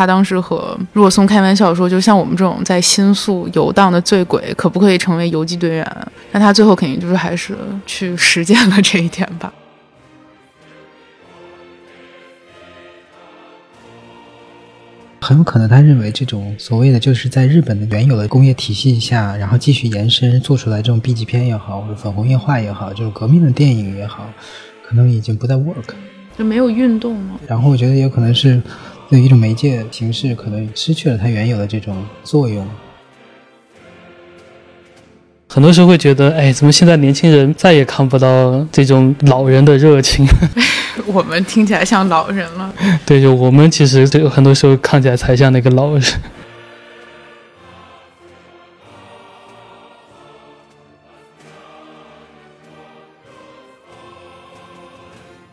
[0.00, 6.06] 他当时和若松开玩笑说，就像我们这种在新宿游荡的醉鬼，可不可以成为游击队员？
[6.32, 7.54] 那他最后肯定就是还是
[7.84, 9.52] 去实践了这一点吧。
[15.20, 24.26] 很有可能他认为这种所谓的就是在日本的原有的工业体系下，然后继续延伸做出来这种 B 级片也好，或者粉红液化也好，就是革命的电影也好，
[24.88, 25.92] 可能已经不再 work，
[26.38, 27.40] 就没有运动了。
[27.46, 28.60] 然后我觉得也可能是
[29.10, 32.64] 对一种媒介形式可能失去了它原有的这种作用。
[35.48, 40.24] 很多时候会觉得，哎，怎么现在年轻人再也看不到这种老人的热情？
[41.12, 42.72] 我们听起来像老人了。
[43.04, 46.02] 对，就我们其实就很多时候看起来才像那个老人。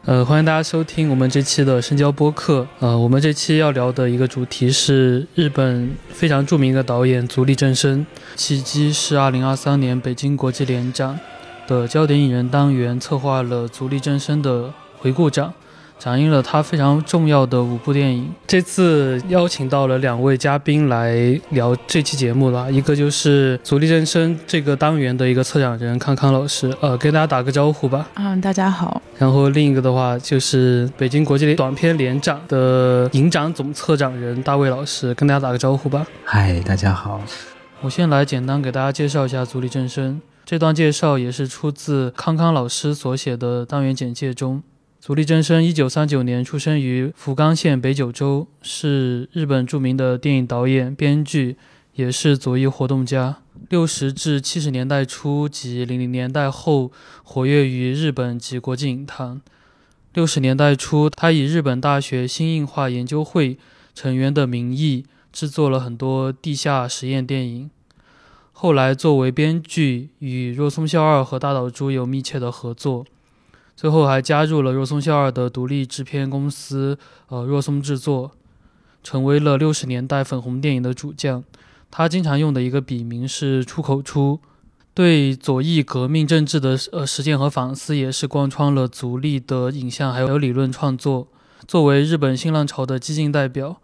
[0.07, 2.65] 呃，欢迎大家收听我们这期的深交播客。
[2.79, 8.05] 呃，我们这期要聊的一个主题是日本非常著名的导演足利正生，
[8.37, 11.19] 契机是二零二三年北京国际联展
[11.67, 15.53] 的焦点影人单元策划了足利正生的回顾展。
[15.99, 18.31] 展映了他非常重要的五部电影。
[18.45, 21.15] 这次邀请到了两位嘉宾来
[21.49, 28.07] 聊这期节目了，一个就是足力人生这个单元的一个策展人康康老师，呃，跟大家打个招呼吧。
[28.15, 29.01] 嗯，大家好。
[29.17, 36.05] 然后另一个的话就是北京国际短片联展的影展总策展人大卫老师，跟大家打个招呼吧。
[36.23, 37.19] 嗨，大家好。
[37.81, 44.61] 我先来简单给大家介绍一下足力正生，这段介绍也是出自康康老师所写的单元简介中。
[45.07, 51.55] 足利真生，一九三九年出生于福冈县北九州，是日本著名的电影导演、编剧，
[51.93, 53.37] 也是左翼活动家。
[53.69, 56.91] 六十至七十年代初及零零年代后，
[57.23, 59.39] 活跃于日本及国际影坛。
[60.13, 63.57] 六十年代初，他以日本大学新硬化研究会
[63.95, 67.69] 成员的名义，制作了很多地下实验电影。
[68.51, 73.05] 后来，作为编剧，与若松孝二和大岛渚有密切的合作。
[73.77, 78.31] 最后还加入了若松孝二的独立制片公司，呃，若松制作，
[79.03, 81.43] 成为了六十年代粉红电影的主将。
[81.91, 84.39] 他经常用的一个笔名是“出口出”。
[84.95, 91.27] 对左翼革命政治的呃实践和反思，也是贯穿了足立的影像还有理论创作。
[91.67, 93.79] 作为日本新浪潮的激进代表，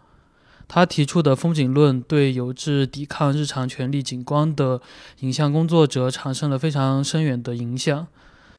[0.67, 4.81] 他提出的风景论对有志抵抗日常权力景观的
[5.19, 8.07] 影像工作者产生了非常深远的影响。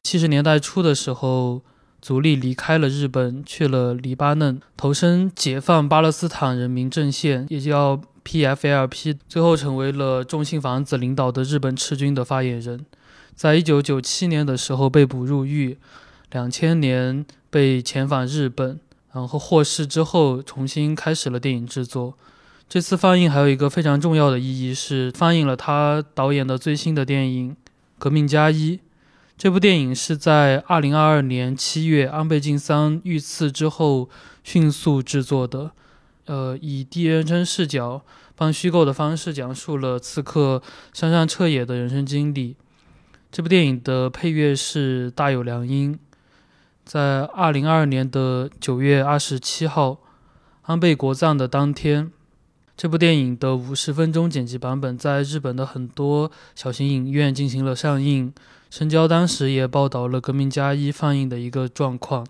[0.05, 1.63] 七十年代初的时候，
[1.99, 12.85] 足利离开了日本，去了黎巴嫩，投身解放巴勒斯坦人民阵线，也叫 PFLP，最后成为了重信房子领导的日本赤军的发言人。
[13.35, 15.79] 在一九九七年的时候被捕入狱，
[16.31, 18.79] 两千年被遣返日本，
[19.11, 22.13] 然后获释之后重新开始了电影制作。
[22.69, 27.51] 这次放映还有一个非常重要的意义，是放映了他导演的最新的电影
[27.97, 28.77] 《革命加一》。
[29.37, 34.09] 这部电影是在二零二二年七月安倍晋三遇刺之后
[34.45, 35.71] 迅速制作的，
[36.25, 38.01] 呃，以第一人称视角、
[38.37, 40.63] 帮虚构的方式讲述了刺客
[40.93, 42.55] 山上彻也的人生经历。
[43.29, 45.99] 这部电影的配乐是大有良音。
[46.85, 49.99] 在二零二二年的九月二十七号，
[50.61, 52.09] 安倍国葬的当天，
[52.77, 58.33] 这部电影的五十分钟剪辑版本在日本的很多小型影院进行了上映。
[58.77, 62.27] 深交当时也报道了《革命加一》放映的一个状况，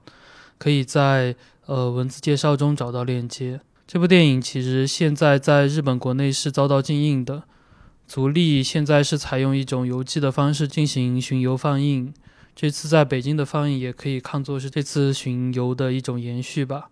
[0.60, 1.36] 可以在
[1.66, 3.62] 呃文字介绍中找到链接。
[3.88, 7.46] 这部电影其实现在在日本国内是遭到禁映的。
[8.08, 12.14] 足利现在是采用一种邮寄的方式进行巡游放映，
[12.56, 16.90] 这次在北京的放映也可以看作是这次巡游的一种延续吧。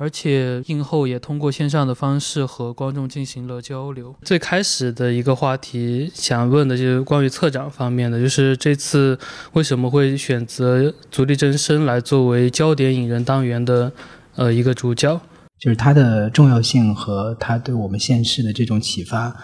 [0.00, 4.16] 而且映后也通过线上的方式和观众进行了交流。
[4.22, 9.18] 最开始的一个话题想问的就是关于策展方面的，就是这次
[9.52, 13.92] 为什么会选择足利真生来作为焦点引人单元的
[14.36, 15.20] 呃一个主角？
[15.58, 19.36] 就是它的重要性和它对我们现世的这种启发，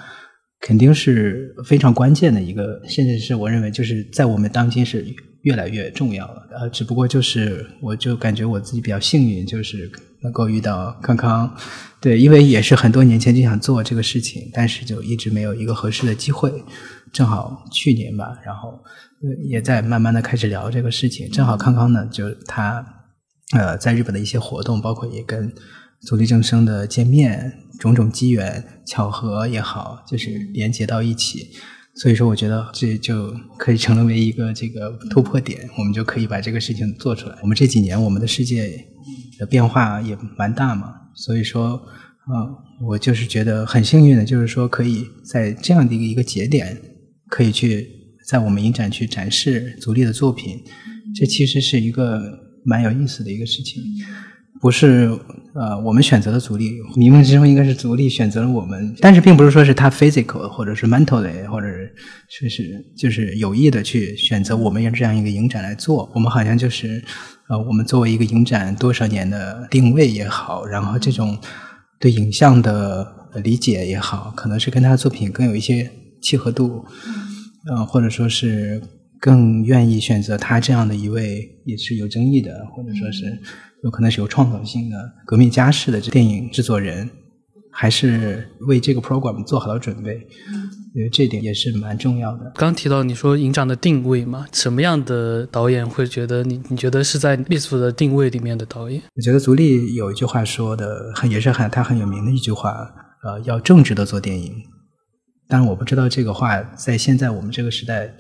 [0.61, 5.05] 肯定是非常关键的一个，甚至是我认为就是在我们当今是
[5.43, 6.49] 越来越重要了。
[6.59, 9.93] 呃，只不过就是我就感觉我自己比较幸运，就是。
[10.27, 11.57] 能够遇到康康，
[12.01, 16.53] 对，因为也是很多年前就想做这个事情，但是就一直没有一个合适的机会。
[17.13, 18.83] 正好去年吧，然后
[19.49, 21.31] 也在慢慢的开始聊这个事情。
[21.31, 22.85] 正好康康呢，就他
[23.53, 25.55] 呃在日本的一些活动，包括也跟
[26.01, 31.53] 足利正生的见面，种种机缘巧合也好，就是连接到一起。
[31.97, 37.37] 所以说，我觉得这就可以成为一个这个突破点，我们就可以把这个事情做出来。
[37.43, 38.85] 我们这几年，我们的世界。
[39.39, 41.79] 的变化也蛮大嘛，所以说，
[42.33, 42.57] 嗯，
[42.87, 46.75] 我就是觉得很幸运的，就是说可以在这样的一个一个节点，
[47.29, 47.87] 可以去
[48.27, 50.65] 在我们影展去展示足力的作品，
[51.15, 52.19] 这其实是一个
[52.65, 53.83] 蛮有意思的一个事情。
[54.61, 55.11] 不是
[55.55, 61.67] 呃，我们选择了足力，冥冥之中应该是足力选择了我们，但是并不是说是他 physical 或者是 mentally 或者
[62.29, 66.11] 是是就是有意的去选择我们用这样一个影展来做。
[66.15, 67.03] 我们好像就是
[67.49, 71.39] 呃，我们作为一个影展多少年的定位也好，然后这种
[71.99, 73.07] 对影像的
[73.43, 75.91] 理解也好，可能是跟他的作品更有一些
[76.23, 76.85] 契合度，
[77.71, 78.83] 嗯，或者说是
[79.21, 83.41] 更愿意选择他这样的一位也是有争议的，或者说是。
[83.87, 87.09] 有可能是有创造性的革命家式的这电影制作人，
[87.71, 90.15] 还是为这个 program 做好了准备，
[90.93, 92.53] 因为这点也是蛮重要的。
[92.57, 99.01] 刚提到你说影展的定位嘛，什么样的导演会觉得你你觉得是在艺术的定位里面的导演？
[99.15, 102.93] 我觉得足利有一句话说的很也是很他很有名的一句话，
[103.23, 104.53] 呃，要正直的做电影。
[105.47, 108.13] 但是我不知道这个话在现在我们这个时代。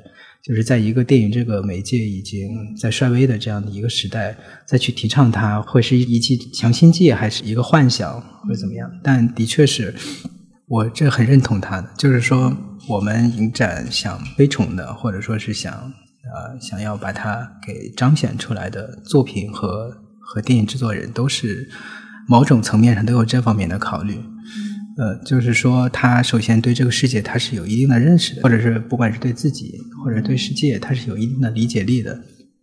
[0.46, 8.88] 就是在一个电影这个媒介已经在衰微的这样的一个时代，再去提倡它，会是一剂强心剂，还是一个幻想，或者怎么样？
[9.02, 9.92] 但的确是
[10.68, 12.56] 我这很认同他的，就是说
[12.88, 19.90] 我们影展想推崇的，或者说是想呃想要把它给彰显出来的作品和
[20.20, 21.68] 和电影制作人，都是
[22.28, 24.14] 某种层面上都有这方面的考虑。
[24.98, 32.18] 呃，就是说，他首先对这个世界他是有一定的认识的，或者是不管是对自己或者对世界，他是有一定的理解力的。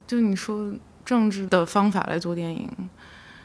[0.08, 0.74] 就你说
[1.06, 2.68] 政治的方法来做电影，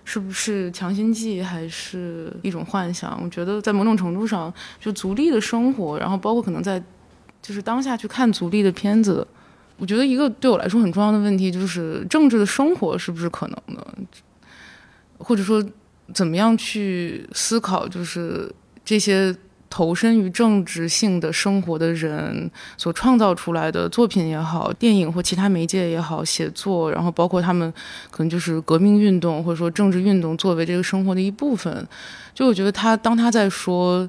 [0.04, 3.20] 是不是强心剂，还是一种幻想？
[3.22, 4.50] 我觉得在某种程度上，
[4.80, 6.82] 就足力的生活，然后包括可能在
[7.42, 9.26] 就是当下去看足力的片子，
[9.76, 13.86] 我觉得一个对我来说很重要的问题就是政治的生活是不是可能的，
[15.18, 15.62] 或者说
[16.14, 18.50] 怎么样去思考，就是。
[18.88, 19.36] 这些
[19.68, 27.70] 投身于政治性的生活的人所创造出来的作品也好，电影或其他媒介也好，写作，然后包括他们
[28.10, 31.86] 可能就是革命运动或者说政治运动作为这个生活的一部分，
[32.32, 34.08] 就我觉得他当他在说。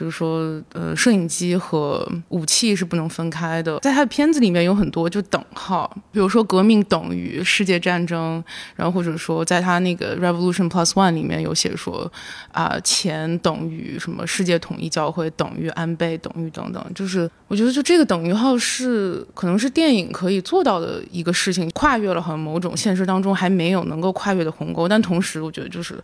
[0.00, 3.78] 比如说，呃，摄影机和武器是不能分开的。
[3.80, 8.42] 在他的片子里面有很多就等号，比如说革命等于世界战争，
[8.76, 12.10] 然后或者说在他那个 Revolution Plus One 里面有写说，
[12.50, 16.82] 啊，钱等于什么世界统一教会等于安倍等于等等。
[16.94, 24.88] 就是我觉得就这个等于号是可能是电影可以做到的一个事情，跨越了好像某种现实当中还没有能够跨越的鸿沟。
[24.88, 26.02] 但同时，我觉得就是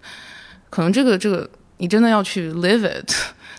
[0.69, 1.49] 可能这个这个
[1.79, 3.11] 你真的要去 live it。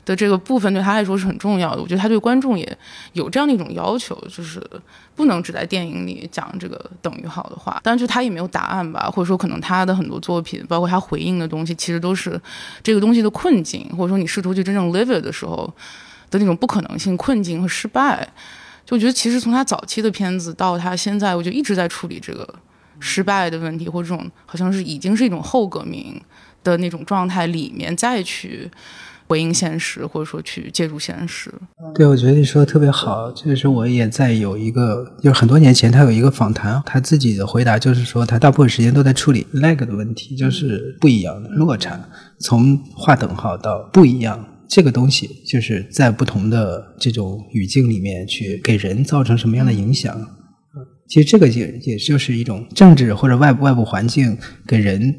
[0.08, 2.78] 的这个部分对他来说是很重要的，我觉得他对观众也
[3.12, 4.66] 有这样的一种要求，就是
[5.14, 7.78] 不能只在电影里讲这个等于好的话。
[7.84, 12.40] 但就他也没有答案吧，或者说可能他的很多作品，包括他回应的东西，其实都是
[12.82, 15.70] 这个东西的困境，或者说你试图去真正 live it 的时候
[16.32, 18.26] 的那种不可能性、困境和失败。
[18.86, 22.48] 就我觉得其实从他早期的片子到他现在，我就一直在处理这个
[23.02, 26.18] 失败的问题，或者这种好像是已经是一种后革命
[26.64, 28.72] 的那种状态里面再去。
[29.28, 31.54] 回应现实，或者说去借助现实。
[31.94, 33.30] 对，我觉得你说的特别好。
[33.34, 42.00] 就是我也在有一个，就是很多年前他有一个访谈，他自己的回答就是说，他大部分时间都在处理 lag 的问题，就是不一样的落差，
[42.40, 50.18] 从划等号到不一样这个东西，就是在不同的这种语境里面去给人造成什么样的影响。
[51.10, 55.14] 其实这个也也就是一种政治或者外部外部环境给人。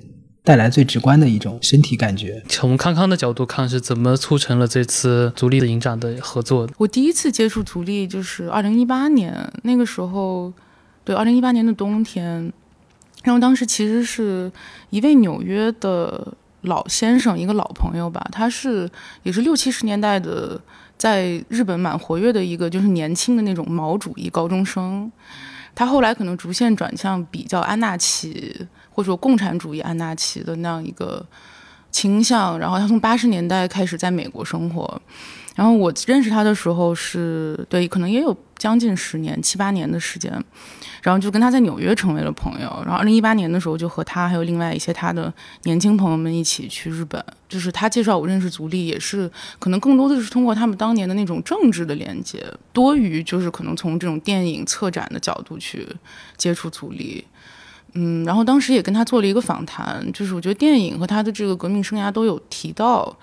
[0.48, 2.42] 带来最直观的一种身体感觉。
[2.48, 6.72] 从康康的角度看，是怎么促成了这次足力的影展的合作的？
[6.78, 10.50] 我第一次接触足力就是二零一八年，那个时候，
[11.04, 12.50] 对，二零一八年的冬天，
[13.24, 14.50] 然后当时其实是
[14.88, 18.88] 一位纽约的老先生，一个老朋友吧，他是
[19.24, 20.58] 也是六七十年代的，
[20.96, 25.12] 在日本蛮活跃的一个就是年轻的那种毛主义高中生，
[25.74, 28.66] 他后来可能逐渐转向比较安纳奇。
[28.98, 31.24] 或者说共产主义安纳奇的那样一个
[31.92, 35.00] 倾向，然后他从八十年代开始在美国生活，
[35.54, 40.32] 然后我认识他的时候是对，可能也有将近十年七八年的时间，
[41.00, 55.86] 然后就跟他在纽约成为了朋友，然后二零一八年的时候就和他还有另外一些他的年轻朋友们一起去日本，就是他介绍我认识足利，也是可能更多的是通过他们当年的那种政治的连接，多于就是可能从这种电影策展的角度去
[56.36, 57.24] 接触足利。
[57.94, 63.16] 嗯，然后当时也跟他做了一个访谈，就是我觉得电影和他的这个革命生涯都有提到，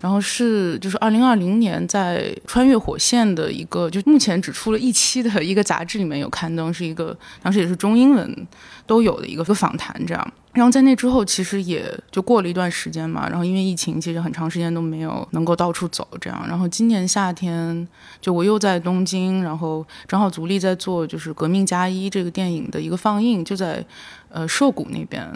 [0.00, 8.46] 然后是就是二零二零年在穿越火线的一个，就目前只出了一期的一个杂志里面有刊登，是一个当时也是中英文
[8.86, 10.32] 都有的一个个访谈这样。
[10.52, 13.26] 然后在那之后，其实也就过了一段时间嘛。
[13.26, 16.44] 然后因为疫情，其实很长时间都没有能够到处走这样。
[16.46, 17.88] 然后今年夏天，
[18.20, 23.82] 就我又在东京，然后正好足力在做就是《革命加一》这个电影的一个放映，就在
[24.28, 25.26] 呃涩谷那边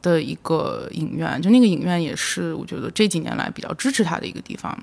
[0.00, 1.42] 的一个影院。
[1.42, 4.78] 就那个影院也是我觉得这几年来比较支持他的一个地方。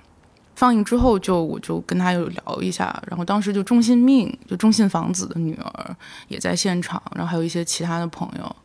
[0.57, 5.95] 放映之后，就我就跟他有聊一下，然后当时就中信命就中信房子的女儿
[6.27, 8.55] 也在现场，然后还有一些其他的朋友。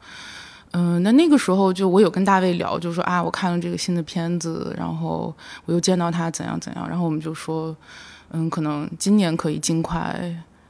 [0.76, 5.32] 嗯，那那个时候就我有跟大卫聊，就说啊，我看了这个新的片子，然后
[5.66, 7.74] 我又见到他怎样怎样，然后我们就说，
[8.30, 10.20] 嗯，可能今年可以尽快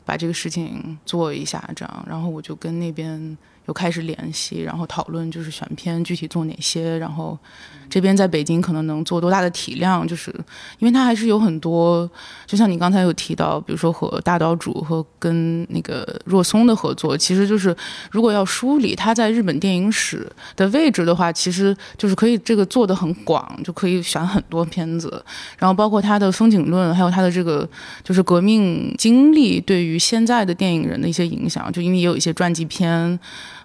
[0.05, 3.37] 把这个事情做一下，这样，然后我就跟那边。
[3.67, 7.39] 又开始联系，然后讨论就是选片具体做哪些，然后
[7.89, 10.31] 这边在北京可能能做多大的体量，就是
[10.79, 12.09] 因为它还是有很多，
[12.47, 17.75] 就像你刚才有提到，比如说和大岛主和跟那个若松的合作，其实就是
[18.11, 25.25] 如果要梳理他在日本电影史的位置的话，其实就是可以这个做的很广，就可以选很多片子，
[25.57, 27.67] 然后包括他的风景论，还有他的这个
[28.03, 33.19] 就是革命经历对于现在的电影人的一些影响，就因为也有一些传记片。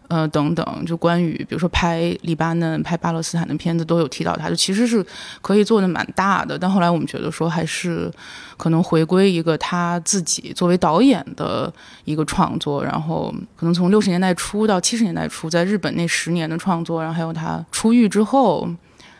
[0.09, 5.05] 呃，等等，就关于比如说拍黎巴嫩、拍巴勒斯坦的片子都有提到他，就其实是
[5.39, 6.57] 可以做的蛮大的。
[6.57, 8.11] 但后来我们觉得说，还是
[8.57, 11.71] 可能回归一个他自己作为导演的
[12.05, 18.67] 一个创作，然后可能从六十年代初到七十年代初，在日本那十年的创作，然后还有他出狱之后，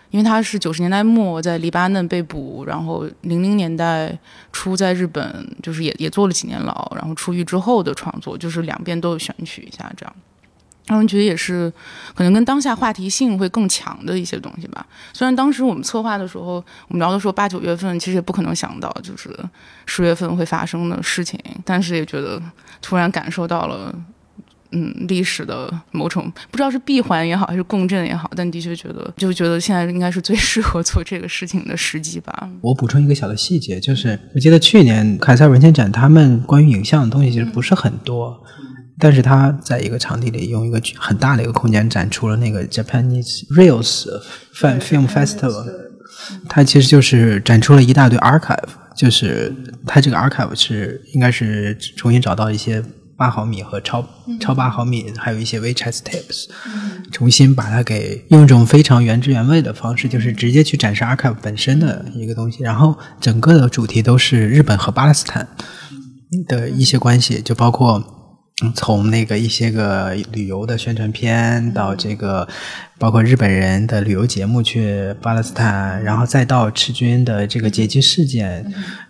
[0.09, 4.17] 因为他是九十年代末在黎巴嫩被捕，然后零零年代
[4.51, 10.15] 初在日本就是也也坐了几年牢，然后出狱之后的创作，就是两边都有选取一下这样。
[10.89, 11.71] 他们觉得也是，
[12.15, 14.83] 可能跟当下话题性会更强的一些东西吧。
[15.13, 16.55] 虽然当时我们策划的时候，
[16.87, 19.29] 我们聊的时候八九月份，其实也不可能想到就是
[19.85, 22.41] 十月份会发生的事情，但是也觉得
[22.81, 23.93] 突然感受到了，
[24.71, 32.49] 嗯，历史的某种不知道是闭环也好，还是共振也好，但的确觉得就觉得现在应该是最适合做这个事情的时机吧。
[32.61, 38.43] 我补充一个小的细节，就是我记得去年凯撒文献展，他们关于影像的东西其实不是很多。
[38.99, 44.05] 但是他在一个场地里用一个很大的一个空间展出了那个 Japanese Reels
[44.53, 45.65] Film Festival，
[46.49, 49.55] 它其实就是展出了一大堆 archive，就是
[49.87, 52.83] 它这个 archive 是应该是重新找到一些
[53.15, 54.05] 八毫米和超
[54.41, 56.47] 超八毫米，还有一些 VHS tapes，
[57.09, 65.47] 重新把它给用一种非常原汁原味的方式，就是直接去展示 archive 本身的一个东西，然后整个的主题都是日本和巴勒斯坦
[66.47, 68.18] 的一些关系，就包括。
[68.75, 72.47] 从那个一些个旅游的宣传片，到这个
[72.97, 78.65] 包括日本人的旅游节目去巴勒斯坦，然后再到赤军的这个劫机事件，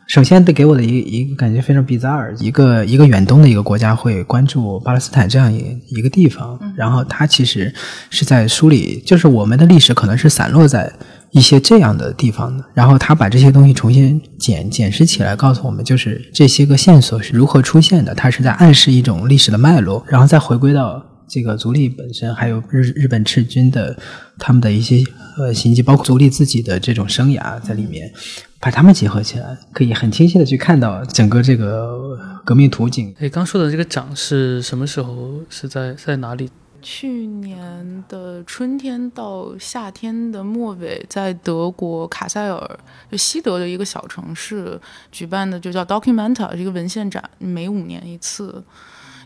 [0.07, 7.73] 首先得给我的一一个感觉非常 bizarre，一个一个远东的一个国家会关注巴勒斯坦这样一一个地方，然后它其实
[8.09, 10.91] 是在梳理，就是我们的历史可能是散落在。
[11.31, 23.95] 一些这样的地方的，然后他把这些东西重新检检视起来，告诉我们就是这些个线索是如何出现的，它是在暗示一种历史的脉络，然后再回归到这个足利本身，还有日日本赤军的
[24.39, 25.03] 他们的一些
[25.37, 28.11] 呃行迹，包括足利自己的这种生涯在里面，
[28.59, 33.13] 把他们结合起来，可以很清晰的去看到整个这个革命图景。
[33.19, 35.41] 哎，刚说的这个展是什么时候？
[35.49, 36.49] 是在在哪里？
[36.81, 42.79] 去年的春天到夏天的末尾，在德国卡塞尔，
[43.11, 44.79] 就西德的一个小城市
[45.11, 48.63] 举办的，就叫 Documenta，是一个文献展，每五年一次，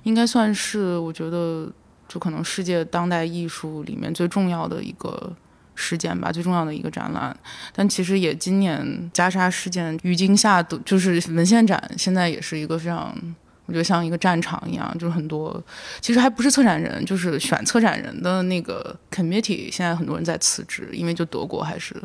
[0.04, 1.72] 应该算是我觉得
[2.08, 5.32] 就可能世界当代艺术里面最重要的一个
[5.76, 7.36] 事件吧，最重要的一个展览。
[7.74, 13.16] 但其实也今年加沙事件语境下，的就是文献展现在也是一个非常。
[13.66, 15.64] 我觉得像一个战场一样，就是很多，
[16.02, 21.96] 其实还不是策展人，就是选策展人的那个 committee，现在很多人在辞职，因为就德国还是。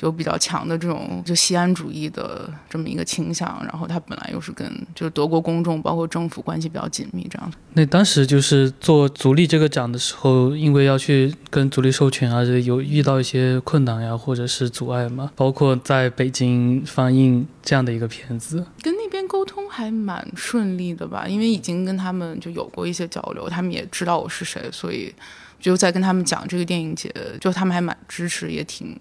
[0.00, 7.56] 有比较强的这种就西安主义的这么一个倾向，然后他本来又是跟就是德国公众包括政府关系比较紧密这样的。
[7.74, 15.30] 那当时就是做足力这个展的时候，因为要去跟足力授权啊，有遇到一些困难呀，或者是阻碍嘛？
[15.36, 21.26] 包括在北京放映这样的一个片子，跟那边沟通还蛮顺利的吧？
[21.28, 25.14] 因为已经跟他们就有过一些交流，他们也知道我是谁，所以
[25.60, 28.98] 就在跟他们讲这个电影节，就他们还蛮支持，也挺。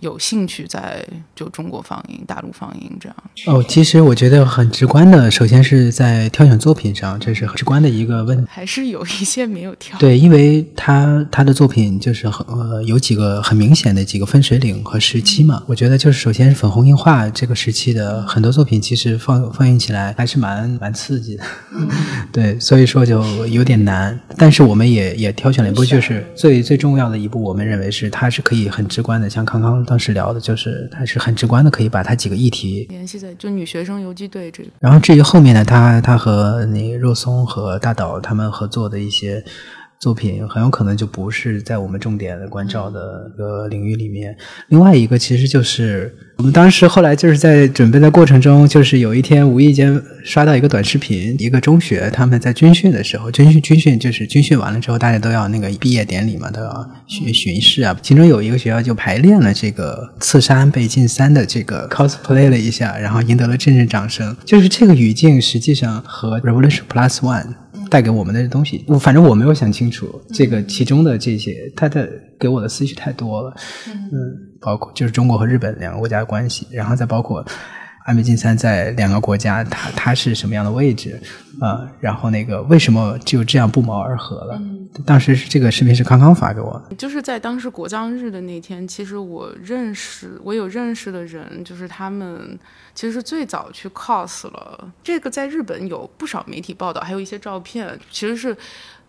[0.00, 3.16] 有兴趣在就中国放映、大陆放映这样。
[3.46, 8.46] 哦，其实我觉得很直观的，首先是在挑选作品上，这是很直观的一个问题。
[8.48, 9.98] 还是有一些没有挑。
[9.98, 15.62] 对，因为他他的作品就是很呃有几个很明显的几个分水岭和时期嘛。
[15.66, 21.44] 我觉得就是首先是粉红映画这个时期的很多作品，其实放放映起来还是蛮蛮刺激的。
[22.32, 24.18] 对，所以说就有点难。
[24.36, 34.68] 但是我们也也挑选了一部，就是最最重要的一部，我们认为是它是可以很直观的，像康康当时聊的，就是他是很直观的，可以把他几个议题联系在就女学生游击队这个。
[34.78, 39.42] 然后至于后面呢，他他和那个若松和大岛他们合作的一些。
[39.98, 44.36] 作品很有可能就不是在我们重点的关照的一个领域里面。
[44.68, 57.98] 另外一个其实就是我们当时后来就是在准备的过程中，就是有一天无意间刷到一个短视频，一个中学他们在军训的时候，军训军训就是军训完了之后，大家都要那个毕业典礼嘛，都要巡巡视啊。
[58.00, 64.36] 其中有一个学校就排练了这个刺杀安倍晋三的这个 cosplay 了一下，然后赢得了阵阵掌声。
[64.44, 67.54] 就是这个语境实际上和 Revolution Plus One。
[67.90, 73.54] 带给我们的东西，我反正我没有想清楚这个其中的这些，他的给我的思绪太多了，
[73.86, 74.10] 嗯，
[74.60, 77.44] 包括就是中国和日本两个国家的关系，然后再包括
[78.08, 81.20] 安倍晋三在两个国家，他他是什么样的位置
[81.60, 81.86] 啊？
[82.00, 84.58] 然后那个为什么就这样不谋而合了？
[85.04, 92.58] 当时这个视频是康康发给我的，就是在当时国葬日的那天，其实我认识我有认识的人，就是他们。
[92.94, 97.96] 其实是最早去 cos 了，这个在日本有不少媒体报道，还有一些照片。
[98.10, 98.56] 其实是，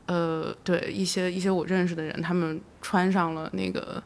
[0.05, 4.03] 呃，对一些一些我认识的人，他们穿上了那个。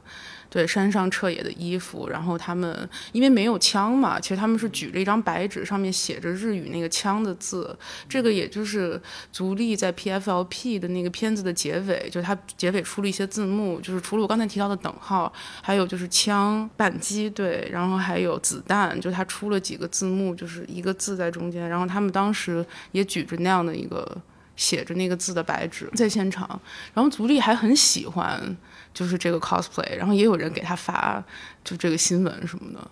[0.54, 7.76] 对山上彻野的衣服，然后他们因为没有枪嘛，其实他们是举着一张白纸，上面写着日语那个枪的字。
[8.08, 15.34] 这个也就是足利在 PFLP 的那个片子的结尾，就是他结尾出了一些字幕，就是除了我刚才提到的等号，
[15.64, 21.68] 还有就是枪扳机，对，然后还有子弹，就他出了几个字幕，就是一个字在中间。
[21.68, 24.16] 然后他们当时也举着那样的一个
[24.56, 26.48] 写着那个字的白纸在现场，
[26.94, 28.56] 然后足利还很喜欢。
[28.94, 31.24] 就是这个 cosplay，然后也有人给他发
[31.64, 32.88] 就这个新闻什么的，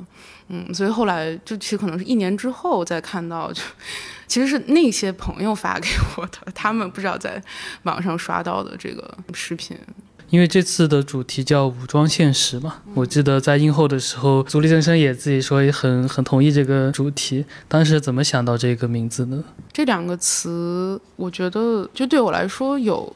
[0.49, 3.61] 嗯，所以后来就其实可能是一年之后再看到，就
[4.27, 7.41] 其实是那些朋友发给我的，他们不知道在
[7.83, 9.77] 网上刷到的这个视频。
[10.29, 17.45] 因为这次的主题叫武装现实嘛，我记得在映后的时候，足利正生也自己说也很很同意这个主题。
[17.67, 19.43] 当时怎么想到这个名字呢？
[19.73, 23.13] 这两个词，我觉得就对我来说有。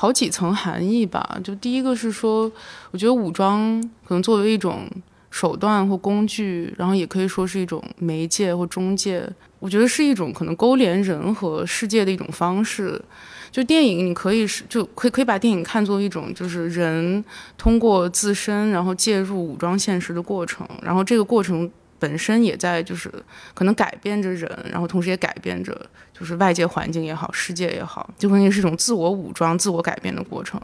[0.00, 2.48] 好几层含义吧，就第一个是说，
[2.92, 4.88] 我觉得武装可能作为一种
[5.28, 9.28] 手段或工具，然后也可以说是一种媒介或中介。
[9.58, 13.02] 我觉得是一种可能勾连人和世界的一种方式。
[13.50, 17.24] 就电影，你可以是就可以可以把电影看作一种，就是人
[17.56, 21.68] 通过自身然后介入武装现实的过程，然后这个过程。
[21.98, 23.12] 本身也在就是
[23.54, 25.74] 可能改变着人，然后同时也改变着
[26.18, 30.60] 就是外界环境也好，世界也好，就可能是一种自我武装、自我改变的过程。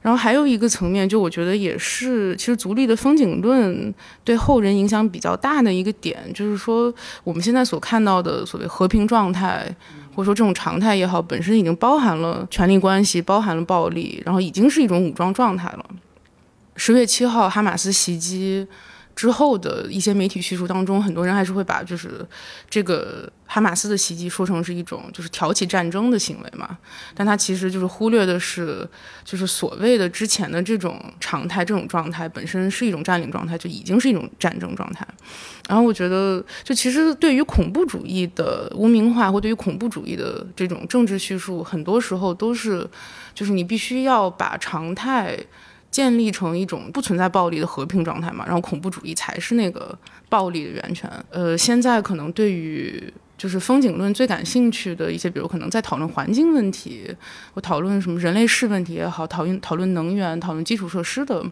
[0.00, 6.92] 然后还有一个层面，就我觉得也是，其实足利的风景论对后人影响比较大的一个点，就是说
[7.24, 9.68] 我们现在所看到的所谓和平状态，
[10.14, 15.84] 或者说这种常态也好，本身已经包含了权力关系，包含了暴力，然后已经是一种武装状态了。
[16.76, 18.66] 十月七号哈马斯袭击。
[19.18, 22.24] 之后的一些媒体叙述当中，很多人还是会把就是
[22.70, 26.78] 这个哈马斯的袭击说成是一种就是挑起战争的行为嘛，
[27.16, 28.88] 但他其实就是忽略的是，
[29.24, 35.04] 就是所谓的之前的这种常态这种状态本身是一种占领状态，就已经是一种战争状态。
[35.68, 42.88] 然后我觉得，就其实对于恐怖主义的污名化或对于恐怖主义的这种政治叙述，很多时候都是
[43.34, 45.36] 就是你必须要把常态。
[45.90, 49.98] 建立成一种不存在暴力的和平状态嘛，然后恐怖主义才是那个
[50.28, 51.10] 暴力的源泉。
[51.30, 53.12] 呃，现在可能对于。
[53.38, 57.08] 就是风景论最感兴趣的一些，比如可能在讨论环境问题，
[57.54, 61.42] 或讨论什么人类世问题也好，讨论讨论能源、讨论基础设施的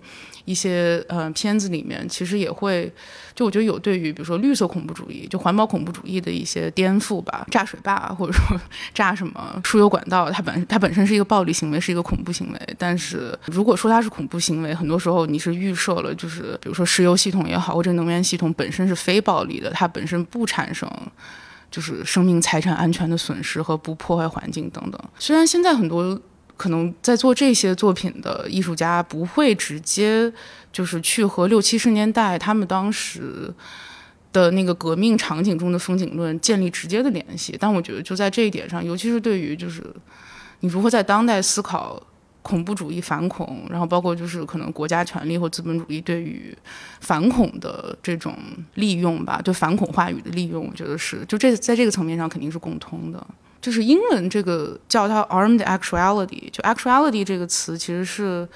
[0.45, 2.93] 一些呃片子里面，其实也会，
[3.37, 7.47] 就我觉得有对于比如说绿色恐怖主义、就环保恐怖主义的一些颠覆吧。
[7.53, 8.61] 炸水坝或者说
[8.93, 12.61] 炸什么输油管道，它本它本身是一个暴力行为，是一个恐怖行为。
[12.77, 20.91] 但是如果说它是恐怖行为，很多时候你是预设了，就是比如说石油系统也好，或者能源系统本身是非暴力的，它本身不产生。
[21.77, 24.99] 就是生命财产安全的损失和不破坏环境等等。
[25.19, 26.19] 虽然现在很多
[26.57, 30.33] 可能在做这些作品的艺术家不会直接
[30.73, 33.53] 就是去和六七十年代他们当时
[34.33, 39.85] 的那个革命场景中的风景论建立直接的联系，但我觉得就在这一点上，尤其是对于就是
[40.61, 42.03] 你如何在当代思考。
[42.47, 46.57] 恐怖主义反恐，然后包括就是可能国家权力或资本主义对于
[47.01, 48.39] 反恐的这种
[48.75, 53.27] 利用吧，对反恐话语的利用，我觉得是就这在这个层面上肯定是共通的。
[53.61, 58.49] 就是英文这个叫它 armed actuality，就 actuality 这个词其实是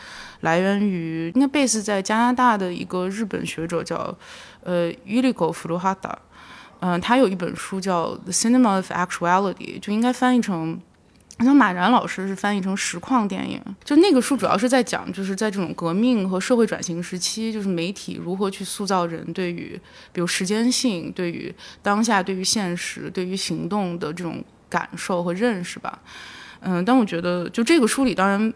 [0.43, 4.17] 来源于应该 base 在加拿大的一个日本学者叫
[4.63, 6.15] 呃 Yuriko Furuhata，
[6.79, 10.81] 嗯，他有一本书叫 The Cinema of Actuality，就应该翻译成。
[11.41, 19.81] 好像马然老师是翻译成实况电影，就那个书主要是在讲，就是在这种革命和社会转型时期，就是媒体如何去塑造人对于，
[20.13, 21.51] 比如时间性、对于
[21.81, 25.99] 当下、对于现实、对于行动的这种感受和认识吧。
[26.61, 28.53] 嗯，但我觉得就这个书里，当然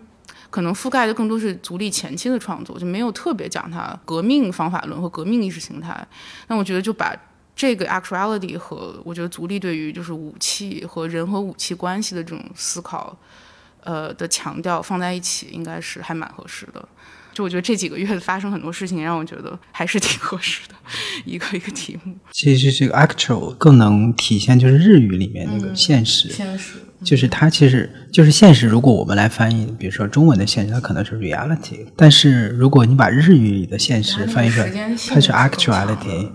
[0.51, 6.07] 可能覆盖的更多是足力前期的创作，就没有特别讲他革命方法论和革命意识形态。
[6.49, 7.17] 那我觉得就把。
[7.57, 13.17] 这个 actuality 和我觉得足力对于就是武器和人和武器关系的这种思考，
[13.85, 16.89] 呃的强调放在一起，应该是还蛮合适的。
[17.33, 20.75] 就我觉得这几个月发生很多事情，让我觉得还是挺合适的
[21.25, 22.15] 一个一个题目。
[22.31, 28.67] 其实这个 actual 更能体现就是日语里面那个现实，现实就是它其实就是现实。
[28.67, 34.69] 如果我们来翻译，比如说中文的现实，它可能是 reality，但是如果你把日语里的现实翻译出来，
[35.09, 36.31] 它是 actuality。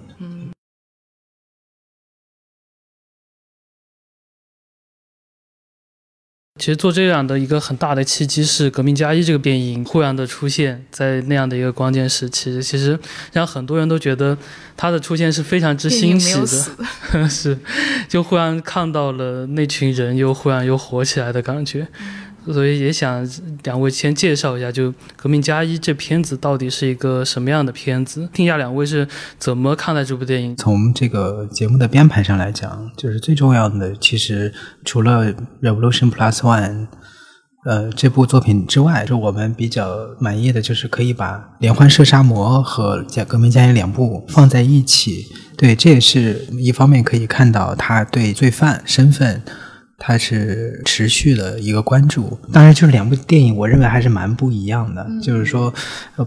[6.59, 12.99] 其实做这样的一个很大的契机是《革命家一》这个电影忽然的出现在那样的一个关键时期，其实
[13.31, 14.37] 让很多人都觉得
[14.75, 16.33] 他的出现是非常之欣喜
[17.13, 17.57] 的， 是
[18.09, 21.87] 就忽然看到了那群人又忽然又火起来的感觉。
[22.47, 23.27] 所以也想
[23.63, 28.27] 两位先介绍一下，就《革命加一》这片子到底是一个什么样的片子？
[28.33, 30.55] 听一下两位是怎么看待这部电影？
[30.55, 36.87] 从这个节目的编排上来讲，就是最重要的，其实除了《Revolution Plus One》
[37.65, 39.87] 呃这部作品之外，就我们比较
[40.19, 45.25] 满意的就是可以把《连环射杀魔》和《革命加一》两部放在一起。
[45.57, 49.43] 对，这也是一方面可以看到他对罪犯身份。
[49.99, 55.05] 它是持续的一个关注，当然就是两部电影，我认为还是蛮不一样的。
[55.21, 55.71] 就是说，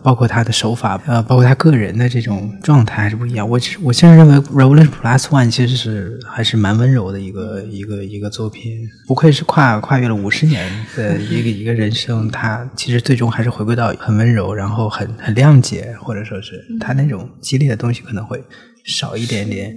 [0.03, 3.49] 包括他的手法，呃，包括他个人的这种状态还是不一样。
[3.49, 18.43] 我我现在认为《Revolution Plus One》其实是还是蛮温柔的一个一个一个作品，不愧是跨跨越了五十年的 一个一个人生，他其实最终还是回归到很温柔，然后很很谅解，或者说是他那种激烈的东西可能会。
[18.85, 19.77] 少一点点，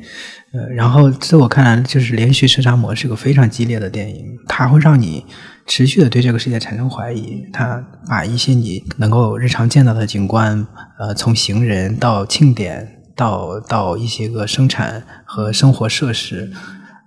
[0.52, 5.24] 呃，然后在我看来，就是《连续射杀魔》是个非常激烈的电影，它会让你
[5.68, 7.44] 持续的对这个世界产生怀疑。
[7.54, 10.66] 它把一些你能够日常见到的景观，
[11.00, 16.52] 呃，从行人到庆典，到到一些个生产和生活设施，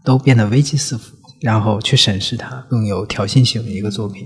[0.04, 4.24] 都变得危机四伏，然后去审视它，更有挑衅性的一个作品。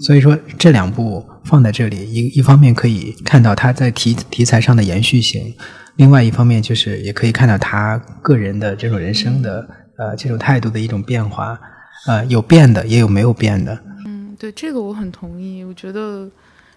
[0.00, 5.54] 所以说，这两部放在这里，一一方面可以看到它在题题材上的延续性。
[5.96, 11.58] 另外一方面，就是也可以看到他个人的这种人生的呃这种态度的一种变化，
[12.06, 13.78] 呃有变的，也有没有变的。
[14.06, 15.62] 嗯，对这个我很同意。
[15.62, 16.26] 我觉得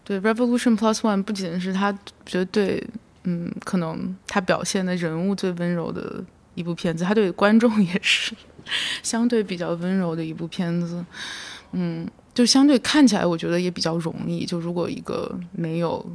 [0.04, 2.86] 对《Revolution Plus One》不仅是他绝对
[3.23, 6.21] 嗯可能他表现的人物最温柔的
[6.54, 8.36] 一部片子，他对观众也是
[9.01, 11.04] 相对比较温柔的一部片子。
[11.71, 14.45] 嗯，就相对看起来，我觉得也比较容易。
[14.45, 16.06] 就如果一个没有。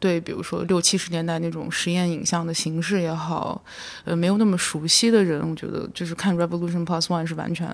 [0.00, 3.60] 对，比如说六七十年代那种实验影像的形式也好，
[4.04, 7.68] 呃，没有那么熟悉的人，我觉得就是看《Revolution Plus One》是完全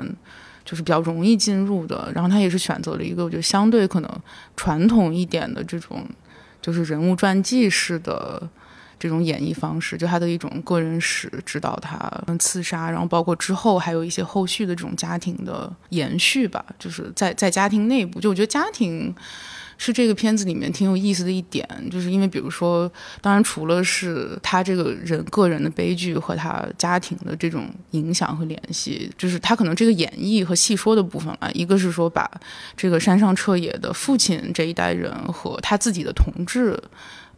[0.65, 2.11] 就是比较容易进入的。
[2.15, 4.11] 然后他也是选择了一个我觉得相对可能
[4.57, 6.03] 传统一点的这种
[6.63, 8.49] 就是人物传记式的
[8.99, 19.15] 这种演绎方式，就他的一种个人史，指导他刺杀，然后包括之后还有一些后续的这种家庭的延续吧，就是在在家庭内部，就我觉得家庭。
[19.77, 32.31] 是这个片子里面挺有意思的一点，就是因为比如说，当然除了是他这个人个人的悲剧和他家庭的这种影响和联系，就是他可能这个演绎和细说的部分啊，一个是说把
[32.77, 36.79] 这个山上彻野的父亲这一代人和他自己的同志。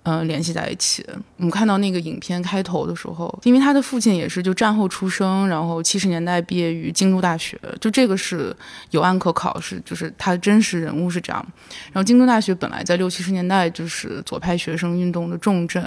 [0.09, 1.05] 嗯，联系在一起。
[1.37, 8.55] 我们看到那个影片开头的时候，因为他的父亲也是就战后出生，然后七十年代毕业于京都大学，就这个是
[8.93, 11.45] 有案可考，是就是他的真实人物是这样。
[11.93, 15.83] 然后京都大学本来在六七十年代就是左派学生运动的重镇，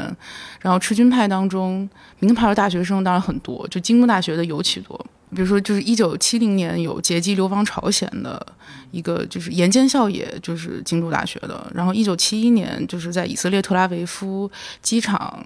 [0.60, 5.05] 然后赤军派当中，名牌的大学生当然很多，就京都大学的尤其多。
[5.36, 8.44] 比如说，就是一九七零年有劫机流亡朝鲜的
[8.89, 11.72] 一个，就是岩间孝也，就是京都大学的。
[11.74, 14.50] 然后一九七一年，就是在以色列特拉维夫
[14.82, 15.46] 机场，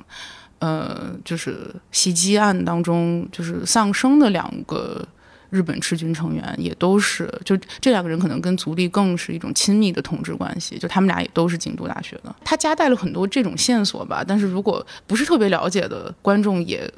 [0.59, 5.05] 呃，就是袭击案当中，就是丧生的两个
[5.49, 12.33] 日本赤军成员，也都是就这两个人可能跟足利更是一种亲密的统治关系，就他们俩也都是京都大学的。
[12.45, 16.89] 他夹带了很多这种线索吧，但是如果不是特别了解的观众，也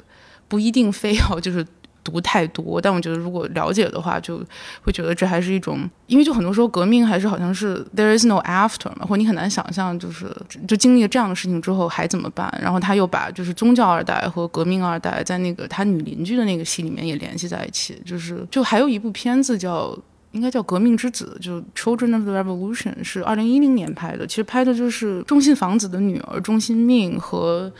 [0.46, 1.66] 不一定非要就是。
[2.06, 4.40] 读太多，但我觉得如果了解的话，就
[4.82, 10.30] 会觉得这还是一种，因为就很多时候革命还是好像是 there is no after 嘛，或你很难想象，就是
[10.68, 12.48] 就经历了这样的事情之后还怎么办。
[12.62, 19.98] 然后他又把就是宗教二代和革命二代在那个他女邻居的那个戏里面也联系在一起，就是就还有一部片子叫
[20.30, 27.72] 应该叫《革命之子》，就 Children of the Revolution 是二零一零年拍的，其实拍的就是中信房子的女儿中信命和。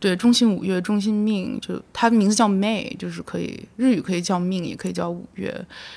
[0.00, 5.52] 对，中信五月，中信命，就它的名字叫 May，就是可以日语可以叫命，也可以叫五月。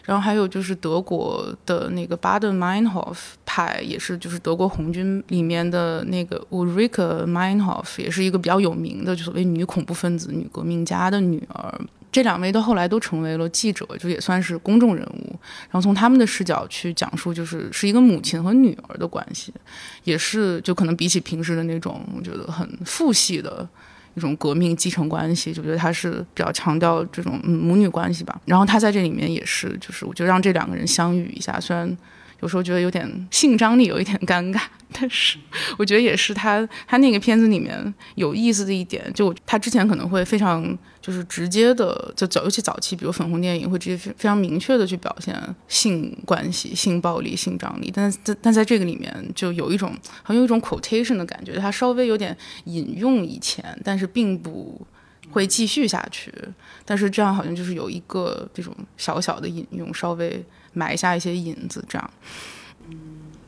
[0.05, 11.79] 然后还有就是德国的那个 Baden Meinhof 派，也是就是德国红军里面的那个 Ulrike Meinhof，也是一个比较有名的，就所谓女恐怖分子、女革命家的女儿。
[12.11, 15.29] 这两位到后来都成为了记者，就也算是公众人物。
[15.69, 19.53] 然后从他们的视角去讲述，就是是一个母亲和女儿的关系，
[20.03, 23.69] 也是就可能比起平时的那种，我觉得很父系的。
[24.15, 28.39] 一种革命继承关系，就觉得他是比较强调这种母女关系吧。
[28.45, 31.97] 然后他在这里面也是，就是我觉得让这两个人相遇一下，虽然
[32.41, 34.61] 有时候觉得有点性张力，有一点尴尬。
[34.93, 35.37] 但是，
[35.77, 45.35] 我觉得也是他他那个片子里面有意思的一点，就他之前可能会非常就是直接的，就早尤其早期，比如粉红电影会直接非常明确的去表现
[45.67, 54.79] 性关系、性暴力、性张力，但但但在这个里面就有一种很有一种 quotation 的感觉，它稍微有点引用以前，但是并不
[55.31, 56.31] 会继续下去，
[56.85, 62.11] 但是这样好像就是有一个这种小小的引用，稍微埋下一些引子，这样。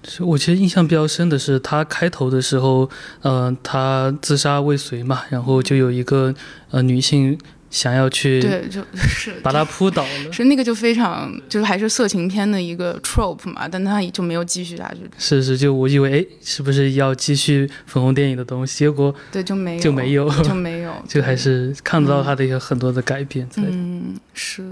[0.08, 2.90] 是我其实印象比较深的是，他开头的时候，
[3.22, 6.34] 嗯，他自杀未遂嘛，然后就有一个
[6.72, 7.38] 呃女性
[7.70, 15.10] 想要去对，就是把他扑倒了，是那个就非常就是还是色情片的一个 trope 嘛，但他就没有继续下去。
[15.18, 18.78] 是是，就我以为哎，是不是要继续粉红电影的东西？
[18.78, 23.64] 结果对就没有就没有就没有，就 还是看不到他的一个很多的改变在。
[23.66, 24.64] 嗯，是。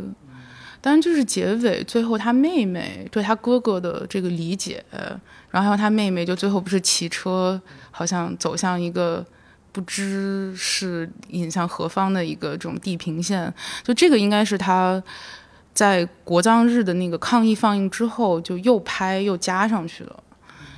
[0.82, 4.84] 当然，就是结尾最后，他妹妹对他哥哥的这个理解，
[5.52, 9.24] 然后还有他妹妹就最后不是骑车，好像走向一个
[9.72, 13.54] 不知是引向何方的一个这种地平线。
[13.84, 15.02] 就这个应该是他
[15.72, 20.24] 在国葬日的那个抗议放映之后，就又拍又加上去了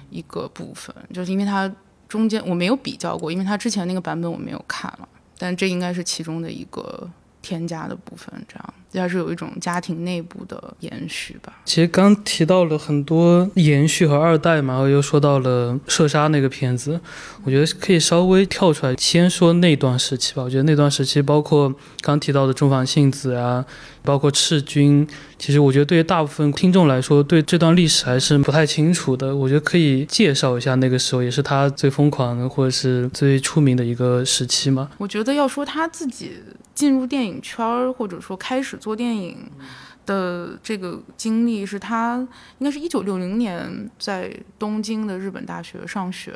[0.09, 0.93] 一个部分。
[1.13, 1.73] 就是因为他
[2.09, 7.09] 中间我没有比较过，因为他之前那个版本我没有看了，但这应该是其中的一个
[7.41, 8.72] 添加的部分，这样。
[8.93, 11.53] 要是有一种家庭内部的延续吧。
[11.65, 16.99] 其实刚提到了很多延续和二代嘛，然后又说到了射杀那个片子，
[17.43, 20.43] 我觉得可以稍微跳出来，先说那段时期吧。
[20.43, 23.65] 我觉得那段时期包括刚提到的中房幸子啊，
[24.03, 29.35] 包括赤军，其实我觉得对于大部分听众来说，对这段历史还是不太清楚的。
[29.35, 34.89] 我觉得可以介绍一下那个时候，也是他最疯狂的或者是最出名的一个时期嘛。
[34.97, 36.31] 我觉得要说他自己
[36.73, 38.77] 进入电影圈儿，或者说开始。
[38.77, 39.37] 做电影
[40.05, 42.17] 的这个经历是他
[42.57, 46.31] 应该是一九六零年在东京的日本大学上学，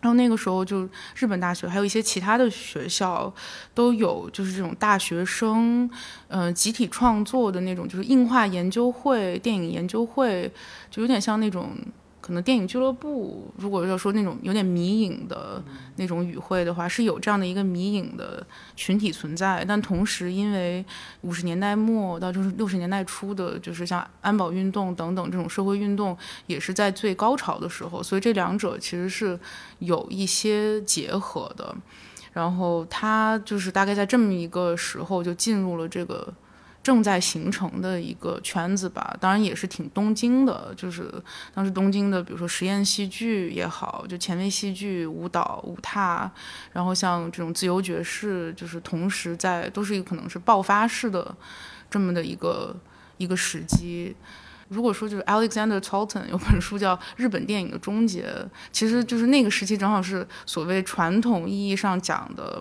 [0.00, 3.32] 然后那个时候就日本大学还有一些其他的学校
[3.74, 5.88] 都有就是这种大学生
[6.28, 10.50] 嗯集体创作的那种就是映画研究会、电影研究会，
[10.90, 11.70] 就有点像那种。
[12.22, 15.60] 可能电影俱乐部，如果要说那种有点迷影的
[15.96, 19.64] 那种语汇的话，是有这样的一个迷影的群体存在。
[19.66, 20.84] 但同时，因为
[21.22, 29.36] 五十年代末到就是六十年代初的，就是像安保运动等等这种社会运动，也是在最高潮的时候，所以这两者其实是
[29.80, 31.74] 有一些结合的。
[32.32, 36.32] 然后他就是大概在这么一个时候就进入了这个。
[36.82, 41.08] 正在形成的一个圈子吧，当然也是挺东京的，就是
[41.54, 46.28] 当时东京的，比如说实验戏剧也好，就前卫戏剧、舞蹈、舞踏，
[46.72, 51.32] 然后像这种自由爵士，就是同时在都是一个可能是爆发式的
[51.88, 52.74] 这么的一个
[53.16, 54.16] 一个时机。
[54.68, 58.22] 如果说就是 Alexander Tolton 有本书叫《日本电影的终结》，
[58.72, 62.60] 其实就是那个时期正好是所谓传统意义上讲的。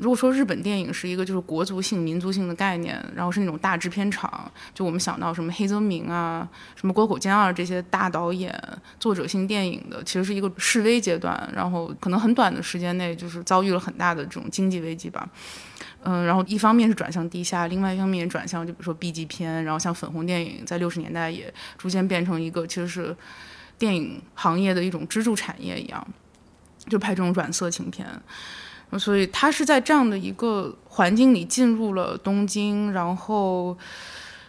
[0.00, 8.52] 如果说日本电影是一个就是国族性、民族性的概念，然后是那种大制片厂，就我们想到什么黑泽明啊、什么沟口健二这些大导演、
[8.98, 15.28] 作者性电影的，其实是一个示威阶段，然后可能很短的时间内就是遭遇了很大的这种经济危机吧。
[16.02, 23.14] 嗯，然后一方面是转向地下，另外一方面转向就比如说 B 级片，然后像粉红电影在六十年代也逐渐变成一个其实是
[23.78, 26.06] 电影行业的一种支柱产业一样，
[26.88, 28.06] 就拍这种软色情片。
[28.98, 33.76] 所以他是在这样的一个环境里进入了东京，然后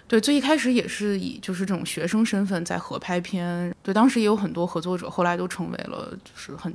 [0.08, 6.74] 对，最一开始也是以就是这种学生身份在合拍片，对，当时也有很多合作者，后来都成为了就是很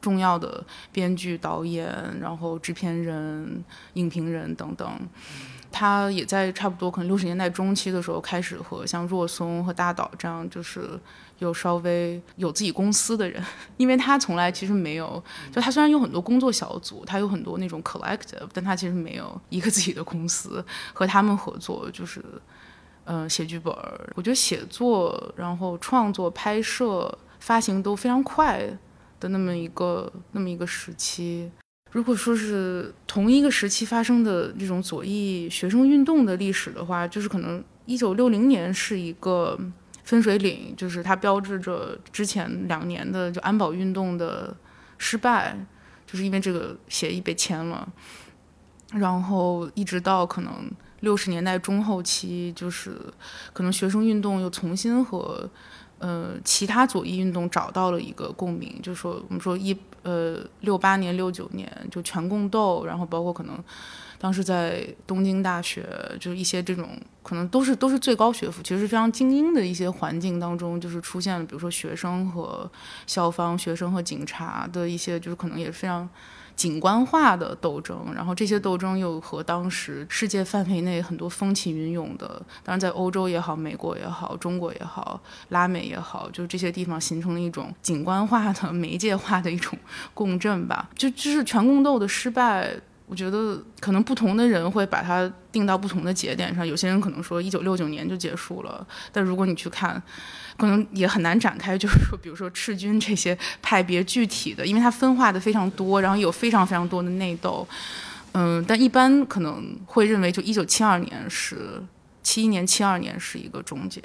[0.00, 3.62] 重要的编剧、导演，然后制片人、
[3.94, 4.88] 影评人等等。
[5.78, 10.98] 他也在差不多可能六十年代中期的时候开始和像若松和大岛这样就是
[11.38, 13.40] 有稍微有自己公司的人，
[13.76, 22.20] 因为他从来其实没有，就他虽然有很多工作小组，他有很多那种 collective，但他其实没有一个自己的公司和他们合作，就是
[23.04, 23.72] 嗯写剧本。
[24.16, 28.68] 我觉得写作、然后创作、拍摄、发行都非常快
[29.20, 31.48] 的那么一个那么一个时期。
[31.90, 39.58] 如果说是同一个时期发生的这种左翼学生运动的历史的话，就是可能一九六零年是一个
[40.04, 44.54] 分水岭，就是它标志着之前两年的就安保运动的
[44.98, 45.56] 失败，
[46.06, 47.88] 就是因为这个协议被签了，
[48.92, 50.70] 然后一直到可能
[51.00, 52.96] 六十年代中后期，就是
[53.54, 55.50] 可能学生运动又重新和。
[55.98, 63.62] 呃，其他左翼运动找到了一个共鸣，就是说，我们说一呃六八年、六九年就全共斗，然后包括可能
[64.18, 65.84] 当时在东京大学，
[66.20, 66.88] 就是一些这种
[67.22, 72.70] 可能都是都是最高学府，其实是非常精英的一些环境当中，就是出现了，比如说学生和
[73.06, 76.08] 校方、学生和警察的一些，就是可能也是非常。
[76.58, 82.26] 景观化的斗争，然后这些斗争又和当时世界范围内很多风起云涌的，
[82.64, 89.78] 当然在欧洲也好、美国也好、中国也好、拉美也好，就这些地方形成了一种景观化的、媒介化的一种
[90.12, 90.90] 共振吧。
[90.96, 92.68] 就就是全共斗的失败。
[93.10, 96.66] 我觉得可能不同的人会把它定到不同的节点上。
[96.66, 100.02] 有些人可能说一九六九年就结束了，但如果你去看，
[100.58, 101.78] 可能也很难展开。
[101.78, 107.66] 就是说，比如说赤军这些派别具体的，因为它分化的非常多，然后有非常非常多的内斗。
[108.32, 111.82] 嗯，但一般可能会认为，就一九七二年是
[112.22, 114.02] 七一年、七二年是一个终结。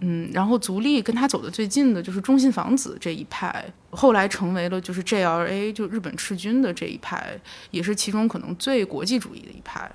[0.00, 9.90] 嗯，然后足利跟他走的最近的就是中信房子这一派，后来成为了就是 JRA 就日本赤军的这一派，也是其中可能最国际主义的一派，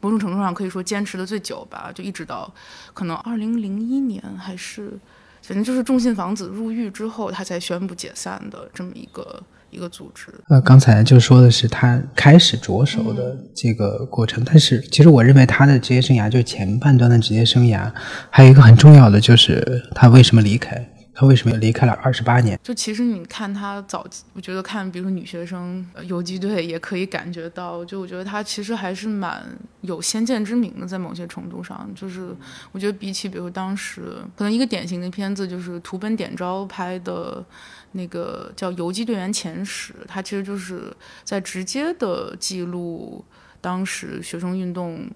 [0.00, 2.50] 某种程度上可以说坚持的最久吧，就一直到
[2.94, 4.98] 可能二零零一年还是，
[5.42, 9.42] 反正就是众信房子入狱之后，他才宣布解散的这么一个。
[9.72, 10.26] 一个组织。
[10.48, 17.90] 呃，刚才就说的是他开始着手的这个过程，但是其实我认为他的职业生涯就是前半段的职业生涯，
[18.28, 20.86] 还有一个很重要的就是他为什么离开。
[21.14, 22.58] 他为什么离开了二十八年？
[22.62, 29.44] 就其实你看他早，我觉得看比如说女学生游击队也可以感觉到，就我觉得他其实还是蛮
[29.82, 32.34] 有先见之明的，在某些程度上，就是
[32.72, 37.44] 我觉得比起比如当时可能一个典型的片子就是图本点昭拍的
[37.92, 40.90] 那个叫《游击队员前史》，他其实就是
[41.24, 43.22] 在直接的记录
[43.60, 45.06] 当时学生运动。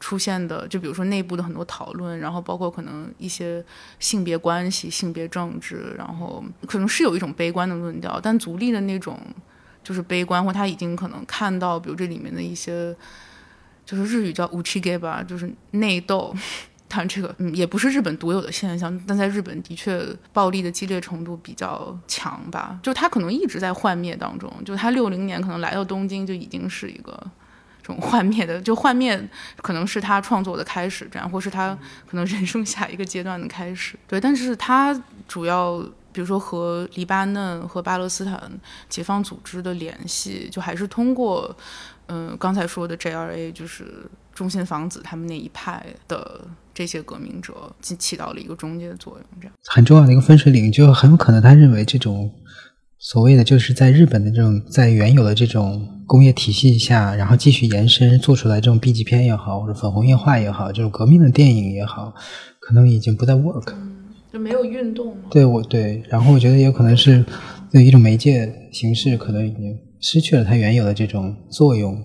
[0.00, 3.62] 出现的，就比如说内部的很多讨论，然后包括可能一些
[3.98, 9.20] 性别关系、性别政治，然后可能是有一种悲观的论调，但足利的那种
[9.84, 12.96] 就是悲观，或他已经可能看到，比如这里面的一些，
[13.84, 16.34] 就是日语叫 uchige 吧，就是内斗。
[16.92, 22.80] 但这个嗯也不是日本独有的现象，但在日本的确暴力的激烈程度比较强吧。
[22.82, 27.30] 就他可能一直在幻灭当中，就他六零年可能来到东京就已经是一个。
[27.82, 29.20] 这种幻灭的，就幻灭
[29.62, 33.98] 可能是他创作的开始，这样，或是他可能人生下一个阶段的开始。
[34.06, 34.94] 对，但是他
[35.26, 35.78] 主要，
[36.12, 38.50] 比如说和黎巴嫩和巴勒斯坦
[38.88, 41.56] 解放组织的联系，就还是通过，
[42.06, 46.40] 嗯，刚才说的 JRA，就是中心房子他们那一派的
[46.74, 49.54] 这些革命者，起起到了一个中介的作用，这样。
[49.64, 52.30] 很重要的一个分水岭，就很有可能他认为这种。
[53.02, 62.12] 所谓的就是在日本的这种在原有的这种工业体系下，然后继续延伸做出来这种 B 级片也好，或者粉红液化也好，这种革命的电影也好，
[62.58, 63.72] 可能已经不再 work，
[64.30, 65.22] 就没有运动了。
[65.30, 67.24] 对，我对，然后我觉得也可能是
[67.72, 71.98] 对一种媒介形式，可能已经失去了它原有的这种作用。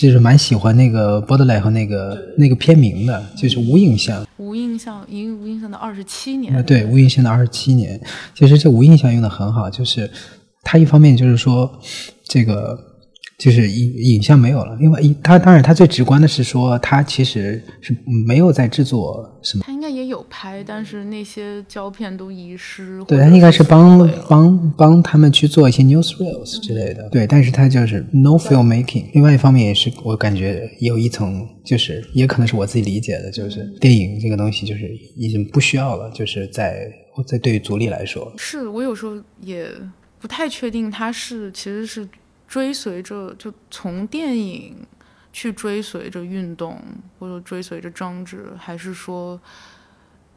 [0.00, 4.26] 就是蛮喜欢那个 Borderline 和那个那个片名的，就是无印象。
[4.36, 6.62] 无印象，因为无印象的二十七年。
[6.64, 8.00] 对，无印象的二十七年。
[8.34, 10.10] 其实这无印象用的很好，就是
[10.62, 11.80] 它一方面就是说
[12.24, 12.93] 这个。
[13.36, 17.94] 就是影影像没有了，另外一他当然他最直观的是说他其实是
[18.26, 23.02] 没有在制作什么，他应该也有拍，但是那些胶片都遗失。
[23.08, 29.06] 对他应该是帮帮帮他们去做一些 newsreels 之类的，对，但是他就是 no filmmaking。
[29.12, 36.88] 另外一方面也是我感觉有一层，就是也可能是我自己理解的，就是电影这个东西就是已经不需要了，就是在
[37.26, 39.68] 在对于足力来说，是我有时候也
[40.20, 42.08] 不太确定他是其实是。
[42.46, 44.86] 追随着就从电影
[45.32, 46.80] 去追随着运动，
[47.18, 49.40] 或者追随着政治，还是说，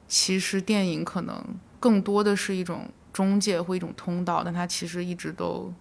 [0.07, 1.43] 其实电影可能
[1.79, 5.71] 更多的是一种中介或一种通道，但它其实一直都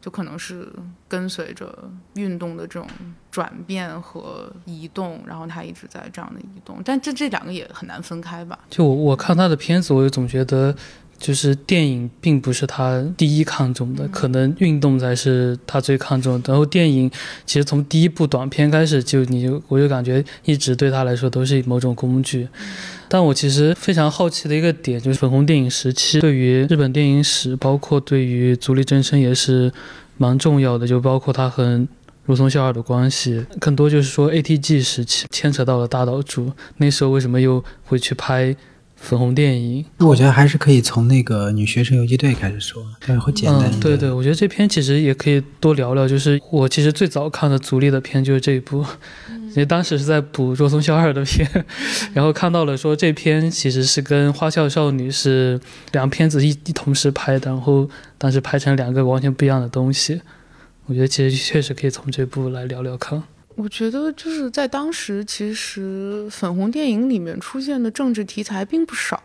[0.00, 0.68] 就可能是
[1.06, 2.88] 跟随着运动的这种
[3.30, 8.58] 转变和移动，然后它一直在这样的移动，但这这两个也很难分开吧？
[8.68, 10.74] 就我我看他的片子，我总觉得。
[11.18, 16.40] 就是电影并不是他第一看重的，可能运动才是他最看重。
[16.46, 17.10] 然后电影
[17.44, 22.48] 其实从第一部短片开始就，你就我就感觉一直对他来说都是某种工具。
[23.08, 29.72] 但我其实非常好奇的一个点就是粉红电影时期对于日本电影史，包括对于足利真生也是
[30.18, 30.86] 蛮重要的。
[30.86, 31.84] 就包括他和
[32.26, 38.54] 如松孝二的关系，更多就是说 ATG 时期牵扯到了大岛渚，那时候为什么又会去拍？
[39.00, 43.70] 粉红电影，那我觉得还是可以从那个女学生游击队开始说，对，会简单。
[43.80, 46.06] 对对，我觉得这篇其实也可以多聊聊。
[46.06, 48.84] 就是我其实最早看的足力的片就是这一部，
[49.30, 51.48] 因为当时是在补若松孝二的片，
[52.12, 55.58] 然后看到了说这篇其实是跟花笑少女是
[55.92, 57.88] 两片子一一同时拍的，然后
[58.18, 60.20] 当时拍成两个完全不一样的东西。
[60.86, 63.22] 我觉得其实确实可以从这部来聊聊看。
[63.60, 69.20] 我觉得就是在当时，其实粉红电影里面出现的政治题材并不少，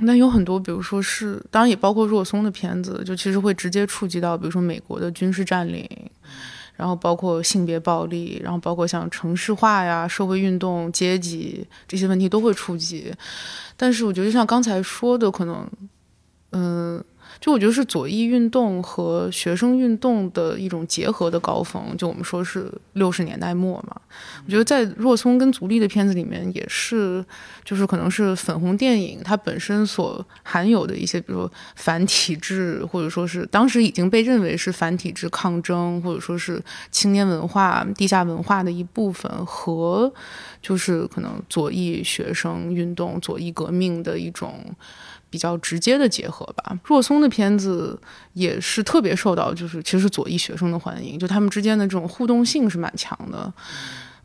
[0.00, 5.88] 那有很多，比如说是，当然也包括若松的片子，就其实会直接触及到，比如说美国的军事占领，
[6.74, 13.14] 然后包括性别暴力，然后包括像城市化呀、社会运动、阶级这些问题都会触及。
[13.76, 15.70] 但是我觉得像刚才说的，可能，
[16.50, 17.04] 嗯。
[17.40, 23.96] 就我觉得是左翼运动和学生运动的一种结合的高峰，就我们说是六十年代末嘛。
[24.44, 27.24] 我觉得在若松跟足利的片子里面也是，
[27.64, 36.60] 就是可能是粉红电影它本身所含有的一些，比如说反体制，或者说是当时已经被认为是反体制抗争，或者说是
[36.90, 40.12] 青年文化、地下文化的一部分，和
[40.60, 44.64] 就是可能左翼学生运动、左翼革命的一种。
[45.30, 46.78] 比较直接的结合吧。
[46.84, 47.98] 若松的片子
[48.32, 53.52] 也是特别受到，就是其实左翼学生的欢迎，就他们之间的这种互动性是蛮强的。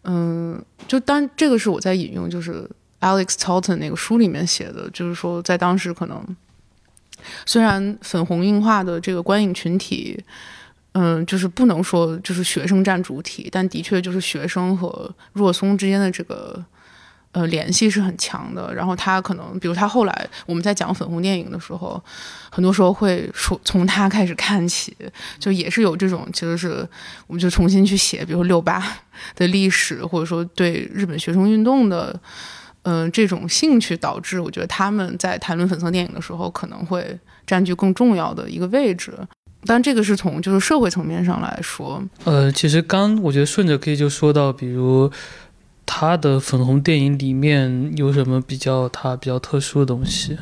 [0.03, 6.23] 嗯，就当这个是我在引用，就是 Alex Talton 那个书里面写的，就是说在当时可能
[7.45, 10.23] 虽然粉红映画的这个观影群体，
[10.93, 16.63] 嗯，就是不能说就是学生占主体，但的确就是学生和若松之间的这个。
[17.33, 18.73] 呃，联系是很强的。
[18.73, 22.01] 然后他可能，比如他后来我们在讲粉红电影的时候，
[22.51, 24.95] 很多时候会说从他开始看起，
[25.39, 26.87] 就也是有这种，其实是
[27.25, 28.81] 我们就重新去写，比如说六八
[29.35, 32.17] 的历史，或者说对日本学生运动的，
[32.83, 39.11] 嗯，这种兴趣，导致我觉得他们在谈论粉色电影的时候，可能会占据更重要的一个位置。
[39.65, 42.03] 但这个是从就是社会层面上来说。
[42.25, 45.11] 呃，其实刚我觉得顺着可以就说到，比如。
[45.85, 50.37] 他的粉红电影里面有什么比较他比较特殊的东西？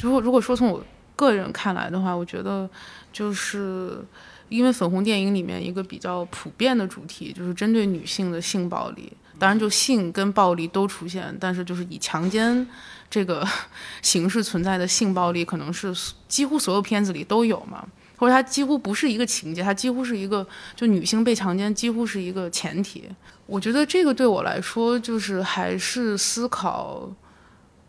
[0.00, 0.84] 如果如果说从我
[1.16, 2.68] 个人看来的话，我觉得
[3.12, 4.04] 就是
[4.48, 12.66] 因为粉红电影里面一个比较普遍的主题就是针对女性的性暴力，当然就性跟暴力都出现，但是就是以强奸
[13.10, 13.46] 这个
[14.02, 15.92] 形式存在的性暴力，可能是
[16.28, 17.86] 几乎所有片子里都有嘛，
[18.24, 23.04] 或者它几乎不是一个情节，它几乎是一个就女性被强奸几乎是一个前提。
[23.44, 27.06] 我觉得这个对我来说，就是还是思考，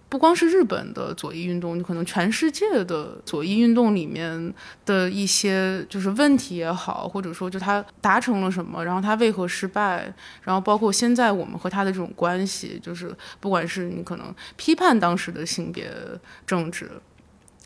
[0.10, 4.54] 不光是日本的左翼运动，可能全世界的左翼运动里面
[4.86, 10.14] 的一些就是问题也好，或者说就他达成了什么，然后他为何失败，
[10.44, 15.90] 然后包括现在我们和他的这种关系，就是不管是你可能批判当时的性别
[16.46, 16.92] 政治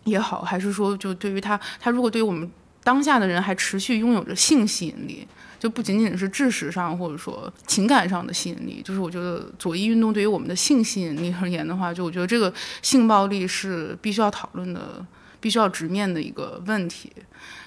[0.05, 2.49] 也好，还是说就对于他，他如果对于我们
[2.84, 5.28] 当下的人还持续拥有着性吸引力。
[5.60, 15.06] 就不仅仅是知识上或者说情感上的吸引力，就是我觉得左翼运动对于我们的性吸引力而言的话，就我觉得这个性暴力是必须要讨论的、
[15.42, 17.12] 必须要直面的一个问题。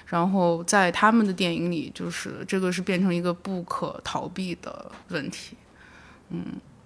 [0.07, 5.55] 然后在他们的电影里，就是这个是变成一个不可逃避的问题。
[6.31, 6.43] 嗯，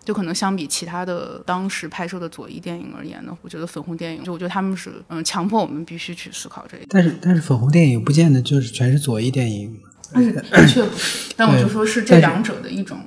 [0.08, 6.88] 就可能相比其他的当时拍摄的左翼电影而言呢，我觉得粉红电影，就我觉得他们是嗯强迫我们必须去思考这一点。
[6.90, 9.78] 但是但是粉红电影不见得就是全是左翼电影。
[10.14, 12.98] 嗯，的确不是，但我就说是这两者的一种。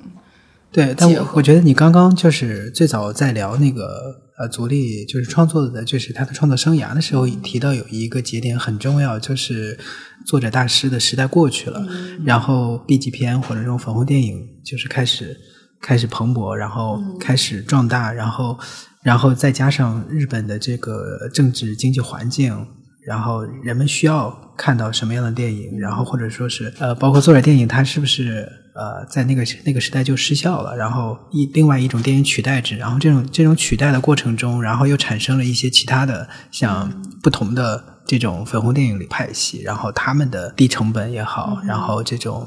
[0.71, 9.79] 对，但我我觉得你刚刚就是最早在聊那个呃，足力就是创作的，就是他的创作生涯的时候，提到有一个节点很重要，就是
[10.27, 11.83] 作者大师的时代过去了，
[12.27, 15.35] 然后 B 级片或者这种粉红电影就是开始
[15.81, 18.59] 开始蓬勃，然后开始壮大，然后
[19.03, 22.67] 然后再加上日本的这个政治经济环境。
[23.03, 25.79] 然后人们需要看到什么样的电影？
[25.81, 42.47] 然后或者说是呃，包括作者电影，它是不是呃，在那个那个时代就失效了，然后一另外一种电影取代制，然后这种这种取代的过程中，然后又产生了一些其他的像不同的这种粉红电影里派系，然后他们的低成本也好，然后这种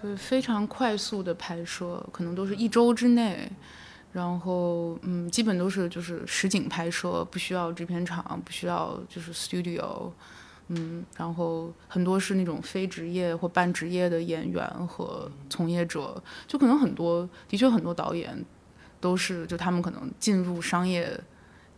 [0.00, 3.50] 对非常快速的拍摄，可能都是一周之内，
[4.12, 10.10] 然后嗯，基本都是就是实景拍摄，不需要制片厂，不需要就是 studio。
[10.68, 18.44] 嗯，然后很多是那种非职业或半职业的演员和从业者，就可能很多，的确很多导演
[19.00, 21.20] 都是，就他们可能进入商业。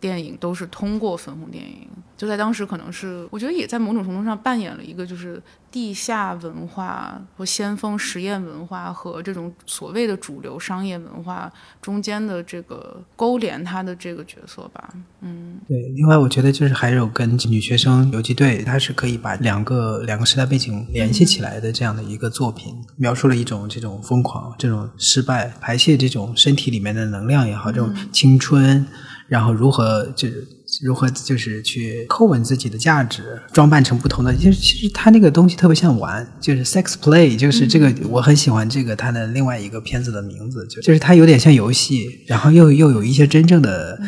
[0.03, 1.87] 电影都是通过粉红电影，
[2.17, 5.41] 就在当时可能是，我觉得也在某种程度上扮演了一个就是
[5.71, 11.51] 地下文化或先锋实验文化和这种所谓的主流商业文化
[11.81, 14.93] 中间的这个勾连，它的这个角色吧。
[15.21, 15.79] 嗯，对。
[15.95, 28.85] 另外，我觉得就是还有跟女学生游击队，它是可以把两个两个时代背景联系起来的这样的一个作品，描述了一种这种疯狂、这种失败、排泄这种身体里面的能量也好，这种青春。
[29.33, 30.47] 然后如何就是
[30.83, 43.99] 如何就是去叩问自己的价值，装扮成不同的，就是其实他那个东西特别像玩，就是 sex play，就是这个我很喜欢这个他的另外一个片子的名字，就就是它有点像游戏，然后又又有一些真正的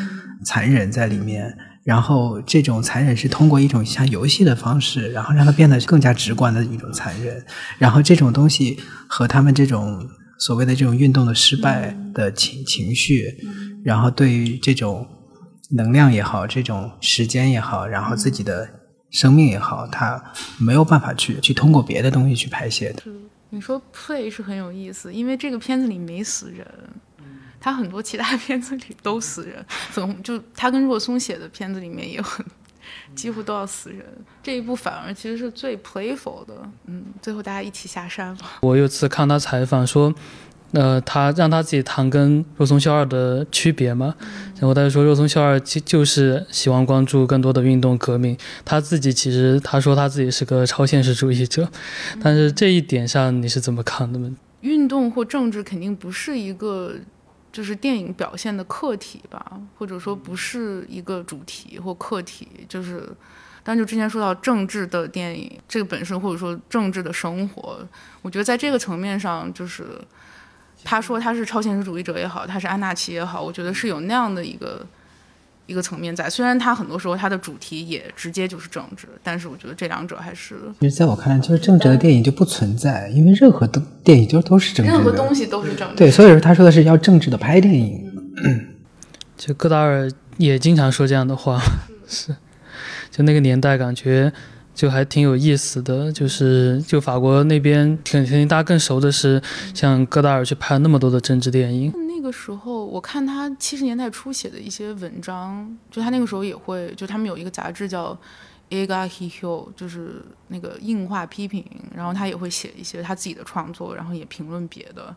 [0.45, 1.51] 残忍在里面，
[1.85, 7.43] 然后这种残忍是通过一种像游戏的方式，然后让它变得更加直观的一种残忍，
[7.79, 10.07] 然后这种东西和他们这种
[10.39, 13.39] 所谓的这种运动的失败的情情绪。
[13.85, 15.07] 然后对于这种
[15.71, 18.69] 能量也好，这种时间也好，然后自己的
[19.11, 20.23] 生命也好，他
[20.59, 23.03] 没有办法去去通过别的东西去排泄的。
[23.51, 26.67] 你说 play 是很有意思，因为这个片子里没死人，
[27.61, 29.65] 他很多其他片子里都死人。
[29.69, 32.45] 粉就他跟若松写的片子里面也很
[33.15, 34.05] 几乎都要死人，
[34.43, 36.55] 这一部反而其实是最 playful 的。
[36.87, 38.39] 嗯，最后大家一起下山了。
[38.61, 40.15] 我有次看他采访说。
[40.75, 44.13] 呃，他让他自己谈跟肉松孝二的区别嘛，
[44.59, 51.71] 然后他就说肉松孝二就就是喜欢关注更多的运动革命，他自己其实他说他自己是个超现实主义者，
[52.21, 54.35] 但是这一点上你是怎么看的呢？
[54.63, 56.95] 运动或政治肯定不是一个
[57.53, 63.09] 就是电影表现的客体吧，或者说不是一个主题或客体，就是，
[63.63, 67.79] 但就之前说到政治的电影这个本身，或者说政治的生活，
[68.23, 69.87] 我觉得在这个层面上就是。
[70.85, 74.87] 他说他是超现实主义者也好，他是安纳奇也好，我觉得是有那样的一个
[75.67, 76.29] 一个层面在。
[76.29, 80.57] 虽然他很多时候他的主题也直接就是政治，但是我觉得这两者还是。
[80.81, 84.93] 其实在我看来，就是政治的电影就不存在，因为任何的电影就都是政治。
[84.93, 85.97] 任何东西都是政治。
[85.97, 88.13] 对，所以说他说的是要政治的拍电影。
[89.37, 91.61] 就戈达尔也经常说这样的话，
[92.07, 92.37] 是，
[93.11, 94.33] 就那个年代感觉。
[94.75, 99.41] 就还挺有意思的，就是就法国那边，肯定大家更熟的是，
[99.73, 101.93] 像戈达尔去拍了那么多的政治电影。
[102.09, 108.13] 那个时候，我看他七十年代初写的一些文章，就他那个时候也会，就他们有一个杂志叫
[108.71, 111.65] 《a g a h i h o 就是那个硬化批评，
[111.95, 115.15] 然后他也会写一些他自己的创作，然后也评论别的。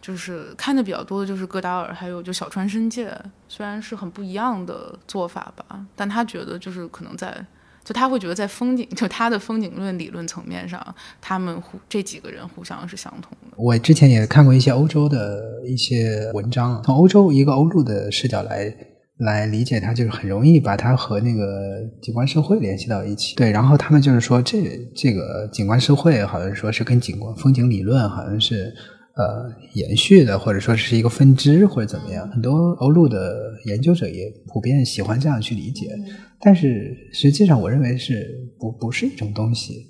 [0.00, 3.14] 就是看的比较多的就是戈达尔，还有就小川伸介，
[3.48, 7.44] 虽然是很不一样的做法吧，但他觉得就是可能在。
[7.84, 10.82] 就他会觉得在风景，就他的风景论理论层面上，
[11.20, 13.56] 他们互这几个人互相是相同的。
[13.56, 18.74] 我之前也看过一些欧洲的一些文章，从欧洲一个欧陆的视角来
[19.18, 23.36] 来理解它，就是很容易把它和那个景观社会联系到一起。
[23.36, 24.62] 对，然后他们就是说，这
[24.96, 28.74] 这个景观社会好像说是跟景观风景理论好像是。
[29.16, 35.96] 呃，延续的，或者说是一个分支，或者怎么样，很多欧陆的研究者也普遍喜欢这样去理解。
[36.40, 38.26] 但是实际上，我认为是
[38.58, 39.86] 不不是一种东西。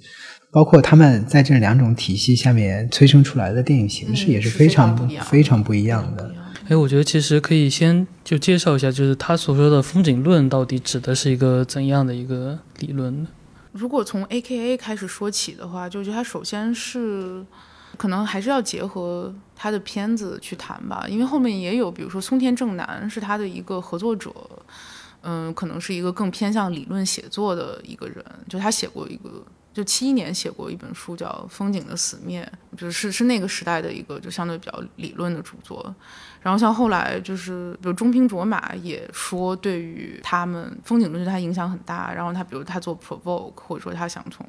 [0.53, 6.33] 包括他们在这两种体系下面催生出来的电影形式也是非常非常不一样的。
[6.69, 13.29] 哎，我觉得其实可以先就介绍一下，就是他所说的风景论到底指的是一个怎样的一个理论呢？
[13.73, 17.43] 如果从 A.K.A 开始说起的话，就觉得它首先是。
[17.97, 24.33] 可能还是要结合他的片子去谈吧，因为后面也有，比如说松田正男是他的一个合作者，
[25.23, 32.47] 嗯，可能是一个更偏向理论写作的一个人，就他写过一个，就七一年写过一本书叫《风景的死灭》，
[32.79, 35.95] 就是是那个时代的一个就相对比较理论的著作。
[36.43, 42.13] 然后像后来就是，比如中平卓马也说，对于他们风景论对他影响很大。
[42.13, 44.47] 然后他比如他做 provoke，或者说他想从。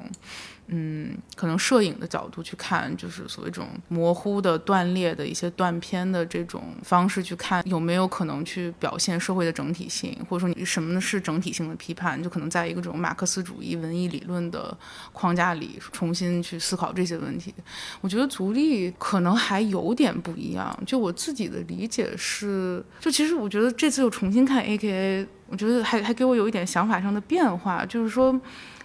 [0.68, 14.76] 嗯，可能摄影的角度去看，就是所谓这种模糊的、断裂的一些断片的这种方式去看，有没有可能去表现社会的整体性，或者说你什么是整体性的批判，就可能在一个这种马克思主义文艺理论的
[15.12, 17.54] 框架里重新去思考这些问题。
[18.00, 20.76] 我觉得足力可能还有点不一样。
[20.84, 28.38] 就我自己的理解是，就其实我觉得这次又重新看 A K A，我觉得还还给我有一点想法上的变化，就是说，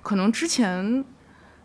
[0.04, 1.04] 可能之前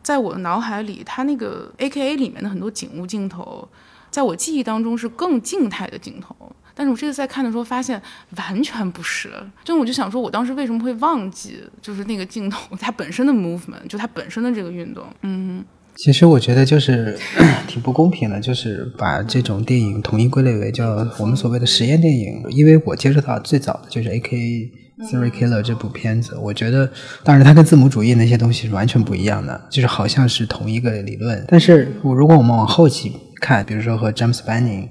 [0.06, 3.68] 在我的脑海里，它那个 A K A 里面的很多景物镜头，
[4.08, 6.32] 在我记忆当中是更静态的镜头。
[6.76, 8.00] 但是我这次在看的时候发现
[8.36, 9.32] 完全不是，
[9.64, 15.64] 就我就想说，我当时为什么会忘记，就是那个镜头它本身的 movement，就它本身的这个运动，嗯。
[15.96, 17.18] 其实我觉得就是
[17.66, 26.90] 挺不公平的，就是把这种电影统一归类为叫我们所谓的实验电影，因为我接触到最早的就是 AKA Serial Killer 这部片子，我觉得
[27.22, 31.44] 当然它跟字母主义那些东西是完全不一样的，就是好像是同一个理论。
[31.48, 34.90] 但是我如果我们往后期看，比如说和 James Banning。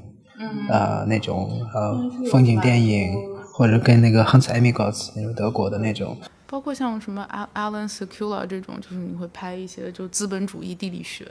[0.70, 1.98] 呃，那种呃
[2.30, 3.14] 风景电影，
[3.54, 11.26] 或者跟那个 Hans Emigos 那种德国的那种，包括像什么 Alan Sekula 这种，就是你会拍一些就资本主义地理学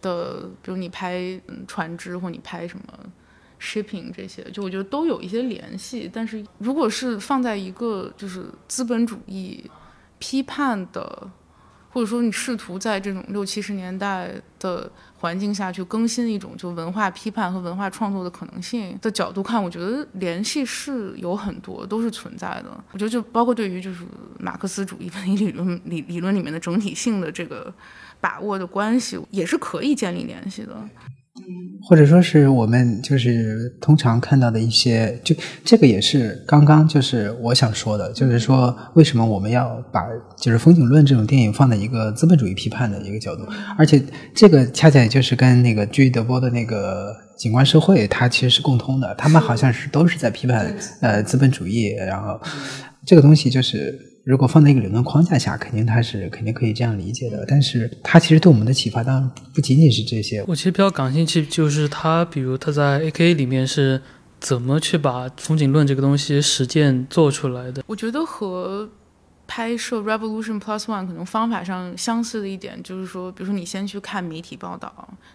[0.00, 2.84] 的，比如你拍船只或你拍什么
[3.66, 6.08] shipping 这些，就我觉得都有一些联系。
[6.12, 9.68] 但是如果是放在一个就是资本主义
[10.20, 11.30] 批判的。
[11.88, 22.84] 或者说，你试图在这种六七十年代的环境下去更新一种就文化批判和文化创作的可能性的角度看，我觉得联系是有很多，都是存在的。
[22.92, 24.04] 我觉得就包括对于就是
[24.38, 27.72] 马克思主义文艺理论理理论里面的整体性的这个
[28.20, 30.76] 把握的关系，也是可以建立联系的。
[31.88, 35.34] 或者说是我们就是通常看到的一些，就
[35.64, 40.02] 这个也是刚刚就是我想说的，就是说为什么我们要把
[40.36, 43.46] 就是风景论这种电影放在一个资本主义批判的一个角度，
[43.78, 44.02] 而且
[44.34, 52.40] 这个恰恰也就是跟那个居德波的那个景观社会，它其实是共通的，他们好像是都是在批判呃资本主义，然后
[53.04, 54.05] 这个东西就是。
[54.26, 57.44] 如果放在一个理论框架下，肯定它是肯定可以这样理解的。
[57.46, 60.42] 但是它其实对我们的启发，当然不仅仅是这些。
[60.48, 64.02] 我其实比较感兴趣，就是他，比如他在 A K A 里面是
[64.40, 67.84] 怎么去把风景论这个东西实践做出来的？
[67.86, 68.90] 我觉得和。
[69.46, 74.92] 拍摄《Revolution Plus One》可能方法上相似的一点就是说，比如说你先去看媒体报道，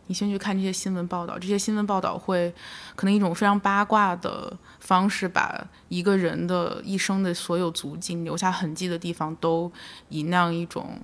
[0.07, 2.53] 你先去看这些新闻报道，这些新闻报道会
[2.95, 9.71] 可能一种非常八卦的方式，把一个人的一生的所有足迹、留下痕迹的地方，都
[10.09, 10.99] 以那样一种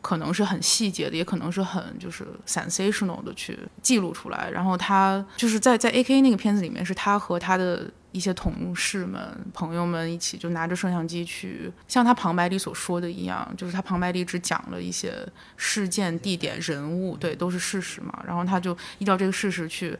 [0.00, 4.50] 可能是很细节的，也可能是很就是 sensational 的去记录出来。
[4.50, 6.20] 然后他就是在在 A.K.
[6.20, 7.90] 那个片子里面，是他和他的。
[8.12, 9.20] 一些同事们、
[9.52, 15.14] 朋友们一起就拿着摄像机去，像他旁白里所说的一样，就是他旁白里只讲了一些
[15.58, 18.24] 事件、地点、人物，对，都是事实嘛。
[18.26, 19.94] 然后他就依照这个事实去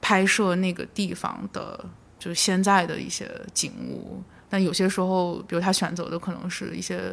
[0.00, 1.84] 拍摄那个地方的，
[2.18, 4.22] 就是现在的一些景物。
[4.48, 7.12] 但有些时候，比如他选择的可能是一些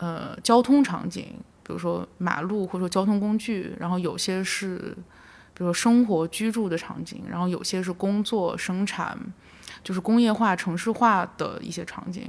[0.00, 1.26] 呃交通场景，
[1.62, 4.94] 比如说马路或者说交通工具，然后有些是。
[5.52, 9.18] 比如说生活居住的场景，然后有些是工作生产，
[9.84, 12.24] 就是工业化城市化的一些场景，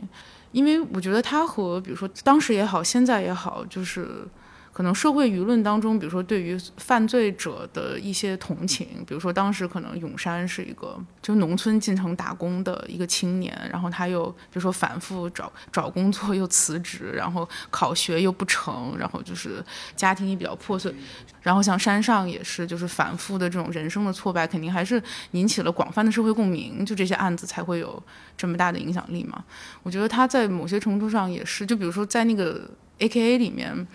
[0.51, 4.27] 因为我觉得它和比如说当时也好，现在也好，就是。
[4.73, 19.63] 可能社会舆论当中，比如说对于犯罪者的一些同情，比如说当时可能永山是一个就农村进城打工的一个青年，然后他又比如说反复找找工作又辞职，然后考学又不成，然后就是
[19.95, 20.95] 家庭也比较破碎，
[21.41, 28.01] 然后像山上也是就是反复的这种人生的挫败，肯定还是引起了广泛的社会共鸣，就这些案子才会有
[28.37, 29.43] 这么大的影响力嘛。
[29.83, 32.69] 我觉得他在某些程度上也是，就比如说在那个
[32.99, 33.85] A K A 里面。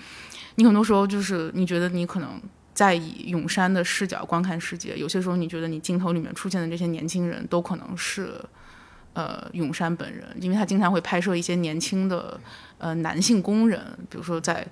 [0.56, 2.40] 你很多时候就是你觉得你可能
[2.74, 8.34] 在以永山的视角观看世界，有些时候你觉得你镜头里面出现的这些年轻人都可能是，
[9.12, 12.38] 呃，永山本人，因为他经常会拍摄一些年轻的
[12.78, 13.80] 呃男性工人，
[14.10, 14.66] 比如说在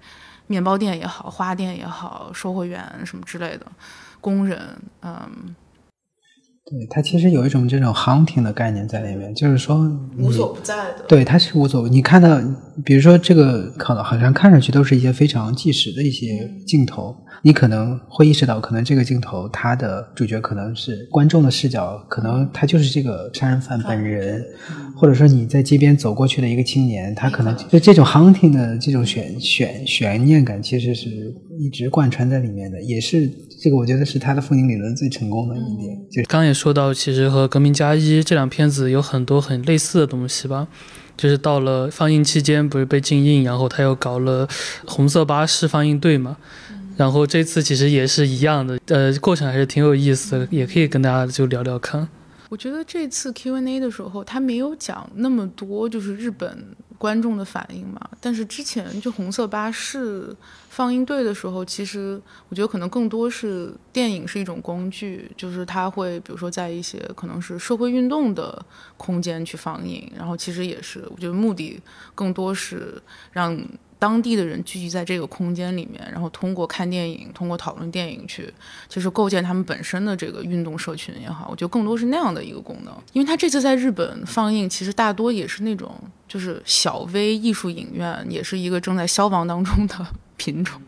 [0.47, 3.66] 面包店也好、花店也好、售货员什么之类的
[4.20, 5.55] 工人，嗯。
[6.66, 9.86] 对它其实有一种这种 hunting 的概念在里面，就是说
[10.18, 11.04] 无所不在的。
[11.06, 11.86] 对，它是无所。
[11.88, 12.40] 你看到，
[12.84, 17.14] 比如说这个，可能好像看上去都是一些非常纪实的一些镜头，
[17.45, 24.42] 你可能会意识到，可能这个镜头它的主角可能是观众的视角，可能他就是这个杀人犯本人，
[24.97, 33.30] 或者说你在街边走过去的一个青年，他可能就这种 hunting 的这种悬悬悬念感，其实是一直贯穿在里面的，也是。
[33.62, 35.97] 这个我觉得是他的风景理论最成功的一点。
[36.11, 40.68] 就刚也说到，其实和《革命加一》这两片子有很多很类似的东西吧。
[41.16, 44.47] 就是到了放映期间，不是被禁映，然后他又搞了
[44.84, 46.36] 红色巴士放映队嘛。
[46.97, 52.09] 然后这次其实也是一样的，呃，过程还是挺有意思的，也可以跟大家就聊聊看。
[52.51, 56.64] 我觉得这次 Q&A 的时候，他没有讲那么多，就是日本
[56.97, 58.01] 观众的反应嘛。
[58.20, 60.32] 但是之前就红色巴士
[60.68, 68.64] 放映队的时候，其实我觉得可能更多是电影是一种工具，就是它会比如说在一些可能是社会运动的
[68.97, 71.80] 空间去放映，然后其实也是我觉得目的
[72.14, 73.61] 更多是让。
[74.05, 78.52] 当地的人聚集在这个空间里面，然后通过看电影、通过讨论电影去，
[78.86, 82.92] 就是构建他们本身的这个运动社群也好，我觉得更多是那样的一个功能。
[83.14, 85.90] 因为他这次在日本放映，其实大多也是那种
[86.28, 90.78] 就是小微艺术影院，也是一个正在消亡当中的 品种。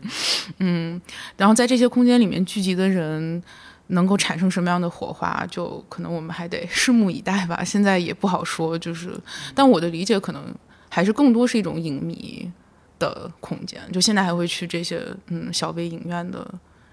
[0.59, 1.01] 嗯，
[1.37, 3.41] 然后在这些空间里面聚集的人，
[3.87, 7.63] 能够产生什么样的火花，就可能我们还得拭目以待吧。
[7.63, 9.19] 现在也不好说，就是，
[9.55, 10.53] 但我的理解可能
[10.87, 12.51] 还是更多是一种影迷。
[12.99, 16.47] 的空间，就现在还会去这些嗯小微影院的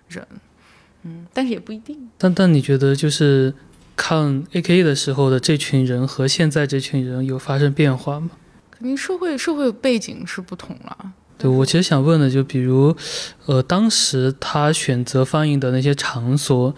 [0.09, 0.27] 人，
[1.03, 2.09] 嗯，但是也不一定。
[2.19, 3.55] 但但你觉得就是
[3.97, 8.31] 看 A K 的时候的这群人和现在这群人有发生变化吗？
[8.71, 11.13] 肯定社会社会背景是不同了。
[11.37, 12.97] 对我其实想问的就比如，
[13.47, 16.75] 呃，当时他选择放映的那些场所，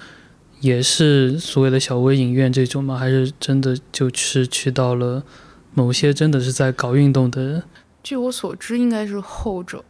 [0.61, 2.97] 也是所谓的小微影院这种吗？
[2.97, 5.23] 还是真的就是去到了
[5.75, 7.65] 某些真的是在搞运动的？
[8.07, 9.85] 据我所知，应该是后者，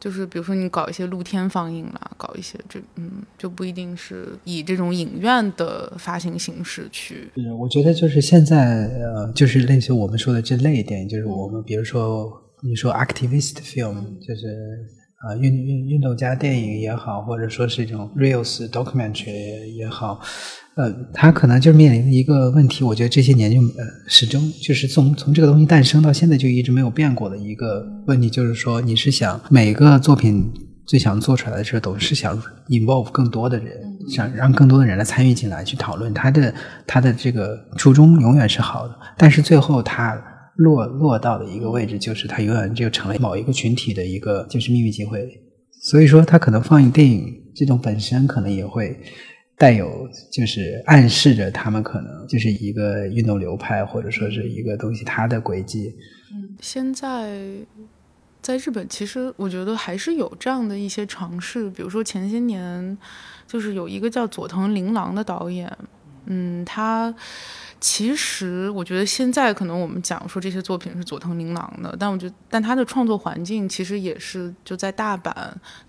[0.00, 7.30] 就是比如说你搞一些露天放映啦，搞一些这嗯，就不一定是以这种影院的发行形式去。
[7.36, 12.32] 嗯，我觉得就是现在呃，就是类似我们说的这类电影，就是我们比如说
[12.62, 14.46] 你说 activist film，就是
[15.20, 20.22] 啊运运运动家电影也好，或者说是一种 reels documentary 也好。
[20.74, 30.50] 呃，他可能就是面临的一个问题，我觉得这些年就呃始终就是从从这个东西诞生到现在就一直没有变过的一个问题，就是说你是想每个作品
[30.86, 33.68] 最想做出来的时候都是想 involve 更多的人，
[34.08, 36.54] 想让更多的人来参与进来去讨论，他的
[36.86, 40.18] 他的这个初衷永远是好的，但是最后他
[40.56, 45.28] 落落到的一个位置就是他永远就成了某一个群体的一个就是秘密机会，
[45.82, 48.98] 所以说他可能放映电影这种本身可能也会。
[49.62, 55.94] 带有就是暗示着他们可能就是一个运动流派，或者说是一个东西，它的轨迹。
[56.32, 57.40] 嗯，现在
[58.40, 62.98] 在日本，其实我觉得还是有这样的一些尝试，比如说前些年，
[63.46, 65.70] 就是有一个叫佐藤琳琅的导演，
[66.26, 67.14] 嗯，他。
[67.82, 75.34] 其实我觉得现在可能我们讲说这些作品是佐藤玲郎的，但我觉得，但他的创作环境其实也是就在大阪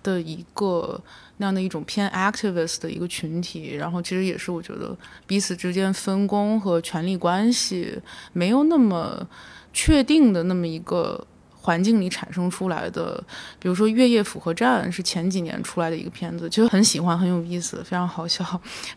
[0.02, 1.00] 的一个
[1.38, 8.02] 那样的一种偏 activist 的一个群体，然后其实也是我觉得彼此之间分工和权力关系
[8.34, 9.28] 没有那么
[9.72, 11.28] 确定的那么一个。
[11.64, 13.24] 环境里产生出来的，
[13.58, 18.44] 比如说《月夜复合战》是前几年出来的一个片子，其实很喜欢，很有意思，非常好笑。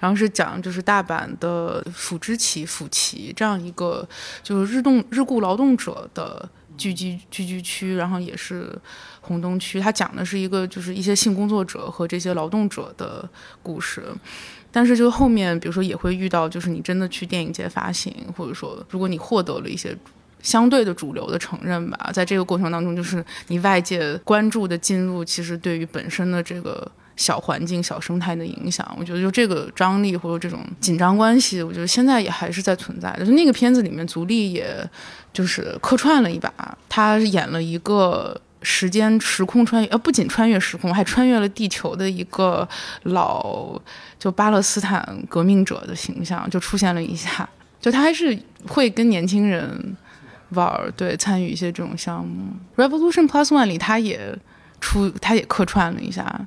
[0.00, 4.06] 然后是讲就是大阪的府之崎府崎这样一个
[4.42, 8.76] 就是日动日雇劳动者的聚集聚居区，然后也是
[9.20, 9.78] 红灯区。
[9.80, 13.28] 它讲的是一个就是一些性工作者和这些劳动者的
[13.62, 14.02] 故事，
[14.72, 19.96] 但是就后面比如说也会遇到，就是你真的去电影节发行，或者说如果你获得了一些。
[20.42, 33.26] 相对的主流的承认吧，在这个过程当中，就是你外界关注的进入，其实对于本身的这个小环境、小生态的影响，我觉得就这个张力或者这种紧张关系，我觉得现在也还是在存在的。
[33.26, 34.88] 就那个片子里面，足利也
[35.32, 36.52] 就是客串了一把，
[36.88, 42.68] 他演了一个时间时空穿越，呃，不仅穿越时空，还穿越了地球的一个
[43.04, 43.80] 老
[44.18, 47.48] 就巴勒斯坦革命者的形象，就出现了一下，
[47.80, 49.96] 就他还是会跟年轻人。
[50.50, 54.36] 玩儿对参与一些这种项目，Revolution Plus One 里他也
[54.80, 56.46] 出，他也客串了一下。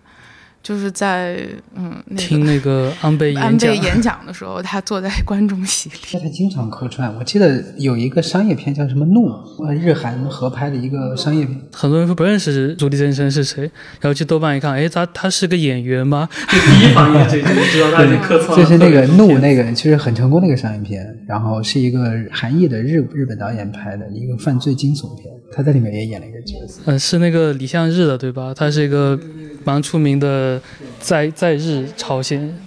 [0.69, 1.39] 就是在
[1.75, 5.95] 嗯，听那个 安倍安倍演讲的时候，他坐在观众席里。
[6.21, 9.31] 他经常客串，我记得有一个商业片叫什么《怒》，
[9.73, 11.59] 日韩合拍的一个商业片。
[11.73, 13.63] 很多人说不认识朱莉真生是谁，
[13.99, 16.29] 然后去豆瓣一看，哎，他他是个演员吗？
[16.47, 18.55] 第一反应就知道他是客串了。
[18.57, 26.81] 就是那个《怒》那个，其实很成功的一个商业片，然后是一个韩裔的日日本导演拍的一个犯罪惊悚片，他在里面也演了一个角色。
[26.85, 28.53] 嗯，是那个李相日的对吧？
[28.55, 29.19] 他是一个
[29.63, 30.58] 蛮出名的。
[30.99, 32.57] 在在日朝鲜。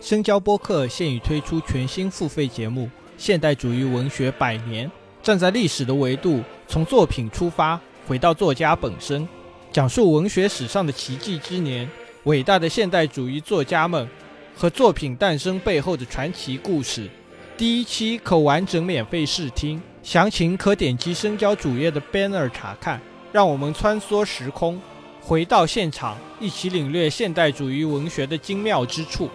[0.00, 2.86] 深交播客现已推出全新付费节目
[3.18, 4.88] 《现代主义文学百年》，
[5.22, 9.28] 站在历史的维度，从作品出发，回到作家本身，
[9.70, 11.86] 讲述文学史上的奇迹之年，
[12.24, 14.08] 伟大的现代主义作家们
[14.56, 17.06] 和作品诞生背后的传奇故事。
[17.58, 19.82] 第一期可完整免费试听。
[20.02, 23.00] 详情可点击深交主页的 banner 查看。
[23.30, 24.80] 让我们穿梭时空，
[25.20, 29.28] 回到现场，一起领略现代主义文学的精妙之处。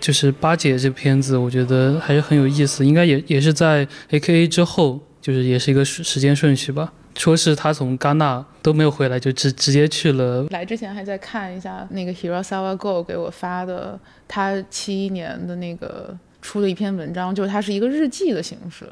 [0.00, 6.92] 就是八姐这片子，我觉得还是很有意思，应该也也是在 A K A 之后，就是也是一个时时间顺序吧。
[7.18, 10.46] 说是他从戛纳都没有回来，就直直接去了。
[10.50, 18.88] 来之前还在看一下那个 Hirosawa Go 给我发的，他七一年的那个出的一篇文章，就是它是一个日记的形式，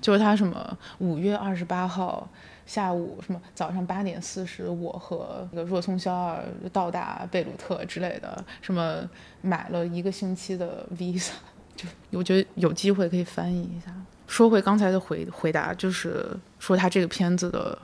[0.00, 2.28] 就是他什么五月二十八号。
[2.66, 3.38] 下午什么？
[3.54, 6.42] 早上八点四十，我和那个若松肖二
[6.72, 8.42] 到达贝鲁特之类的。
[8.62, 9.06] 什么
[9.42, 11.32] 买了一个星期的 visa，
[11.76, 13.94] 就我觉得有机会可以翻译一下。
[14.26, 16.26] 说回刚才的回回答，就是
[16.64, 17.76] 说他这个片子的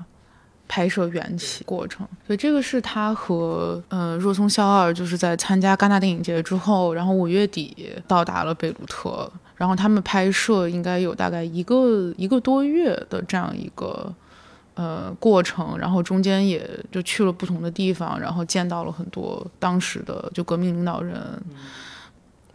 [0.67, 2.07] 拍摄缘起过程。
[2.27, 14.13] 所以这个是他和呃若松肖二就是在参加戛纳电影节之后，然后五月底到达了贝鲁特，然后他们拍摄应该有大概一个一个多月的这样一个。
[14.75, 21.21] 呃，过程，然后中间也就去了不同的地方，然后见到了很多当时的就革命领导人。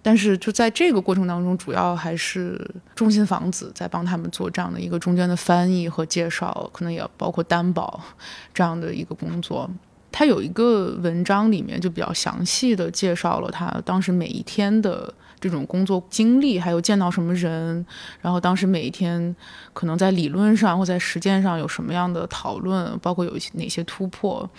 [0.05, 7.99] 但是就在这个过程当中，主要还是中心房子在帮他们做这样的一个中间的翻译和介绍，可能也包括担保
[8.53, 9.67] 这样的一个工作。
[10.11, 15.11] 他有一个文章里面就比较详细的介绍了他当时每一天的。
[15.37, 17.85] 这种工作经历，还有见到什么人，
[18.19, 19.35] 然后当时每一天
[19.73, 24.49] 可能在理论上或在实践上有什么样的讨论，包括有一些哪些突破，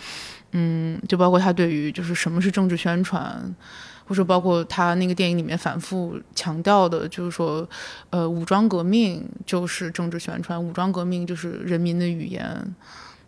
[0.52, 3.52] 嗯，就包括他对于就是什么是政治宣传，
[4.06, 7.68] 或者包括他那个电影里面反复强调的，就是说，
[8.10, 12.74] 呃，武装革命就是政治宣传，武装革命就是人民的语言，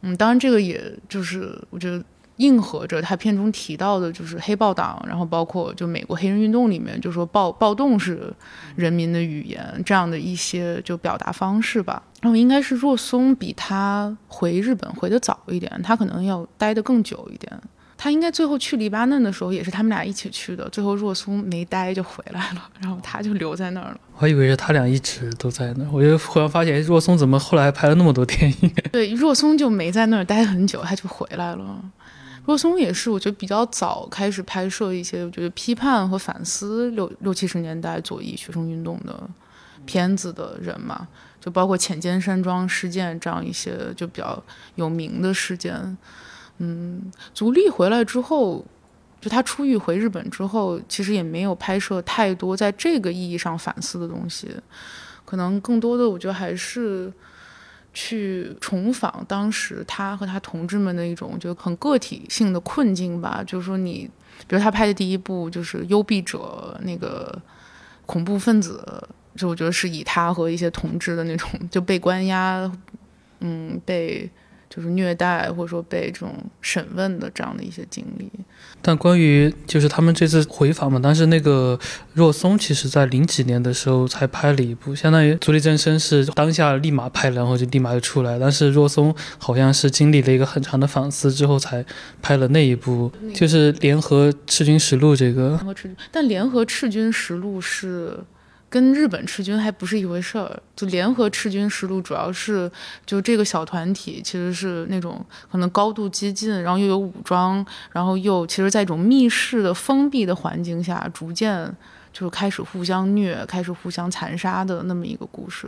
[0.02, 2.04] 嗯，当然这个也就是我觉得。
[2.38, 8.32] 应和着他片中提到的，就是黑豹党，然后包括就美国黑人运动里面，就说暴暴动是
[8.76, 12.00] 人民的语言这样的一些就表达方式吧。
[12.20, 17.60] 然后应该是若松比他回日本回的早一点，他可能要待得更久一点。
[18.00, 24.00] 他应该最后去黎巴嫩的时候也是他们俩一起去的，最后若松没待就回来了，然后他就留在那儿了。
[24.14, 28.72] 我还以为是他俩一直都在那儿，我就忽然发现若松怎么后来还拍了那么多电影？
[28.92, 31.84] 对，若松就没在那儿待很久，他就回来了。
[32.46, 39.28] 若松也是，我觉得比较早开始拍摄一些，我觉得批判和反思六六七十年代左翼学生运动的
[39.84, 41.08] 片子的人嘛，
[41.40, 44.40] 就包括浅间山庄事件这样一些就比较
[44.76, 45.98] 有名的事件。
[46.58, 48.64] 嗯，足利回来之后，
[49.20, 54.48] 就他出狱回日本之后，其实也没有拍摄太多在这个意义上反思的东西，
[55.24, 57.12] 可能更多的我觉得还是。
[57.94, 64.08] 去重访当时他和他同志们的一种就很个体性的困境吧，就是说你，
[64.46, 67.36] 比如他拍的第一部就是《幽闭者》，那个
[68.06, 69.02] 恐怖分子，
[69.34, 72.70] 就我觉得是以他和一些同志的那种就被关押，
[73.40, 74.30] 嗯，被。
[74.70, 78.30] 就是虐待或者说被这种审问的这样的一些经历，
[78.82, 81.78] 但关于就是他们这次回访嘛，但是那个
[82.12, 91.84] 若松其实在零几年的时候才拍了一部，相当于足利真生是当下立马拍，然后就立马就出来，但是若松好像是经历了一个很长的反思之后才
[92.20, 95.48] 拍了那一部，就是《联合赤军实录》这个。
[95.48, 98.18] 联合赤军，但《联合赤军实录》是。
[98.70, 102.70] 跟日本赤军还不是一回事儿，就联合赤军实录主要是
[103.06, 111.74] 就这个小团体其实是那种可能高度激进，然后又有武装，然后又其实在一种密室的封闭的环境下，逐渐
[112.12, 115.66] 就是开始互相虐，开始互相残杀的那么一个故事。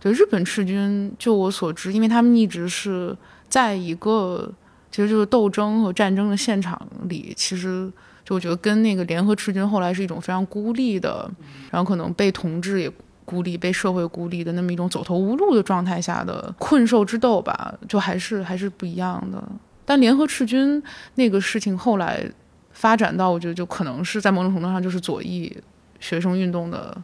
[0.00, 3.14] 对日本赤军，就我所知，因为他们一直是
[3.48, 4.50] 在一个
[4.90, 7.92] 其实就是斗争和战争的现场里，其实。
[8.26, 11.30] 就我觉得跟那个联合赤军后来是一种非常孤立的，
[11.70, 12.90] 然后可能被同志也
[13.24, 19.40] 孤立，被社会孤立的那么一种走投无路的状态下的困兽之斗吧，就还是还是不一样的。
[19.84, 20.82] 但联合赤军
[21.14, 22.28] 那个事情后来
[22.72, 25.56] 发展到，我觉得就可能是在某种程度上就是左翼
[26.00, 27.00] 学生运动的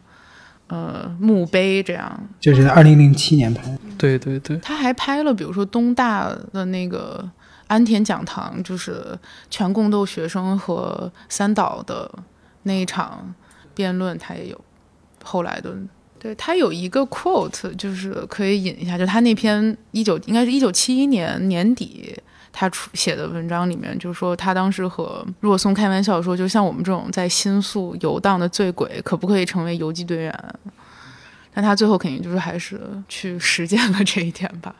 [0.67, 2.27] 呃墓碑这样。
[2.41, 4.57] 就是在二零零七年拍，对对对。
[4.57, 7.29] 他还拍了，比如说东大的那个。
[7.73, 9.17] 安田讲堂就是
[9.49, 12.07] 全共斗学生和三岛的
[12.63, 13.33] 那一场
[13.73, 14.61] 辩论，他也有
[15.23, 15.75] 后来的。
[16.19, 22.15] 对他有一个 quote，就是可以引一下，就他那篇一九应该是一九七一年年底
[22.51, 30.53] 他出写的文章里面，就是说他当时和若松开玩笑说，就像我们这种在新宿游荡的醉鬼，可不可以成为游击队员？
[31.55, 34.73] 但他最后肯定就是还是去实践了这一点吧。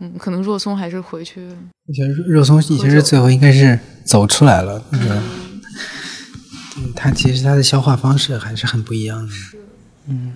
[0.00, 1.46] 嗯，可能若松还是回去。
[1.86, 4.82] 我觉得若松其实最后应该是走出来了。
[4.92, 5.60] 嗯，
[6.96, 9.32] 他其实他的消化方式还是很不一样的。
[10.08, 10.32] 嗯，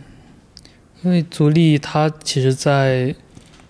[1.03, 3.15] 因为足利他其实，在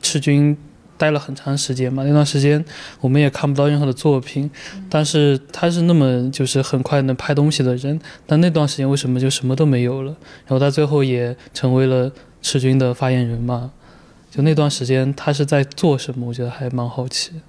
[0.02, 0.56] 赤军
[0.96, 2.62] 待了很长时间嘛，那段时间
[3.00, 4.50] 我们也看不到任何的作品，
[4.90, 10.10] 但是他是那么就是很快能拍东西的人，但那段时间为什么就什么都没有了？
[10.46, 12.10] 然后他最后也成为了
[12.42, 13.70] 赤军的发言人嘛？
[14.34, 16.26] 就那段时间他是在做什么？
[16.26, 17.40] 我觉得还蛮好奇，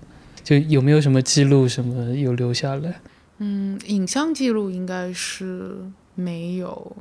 [0.44, 3.02] 就有没有什么记录什么有留下来？
[3.40, 5.80] 嗯，影像记录应该是
[6.14, 6.96] 没有。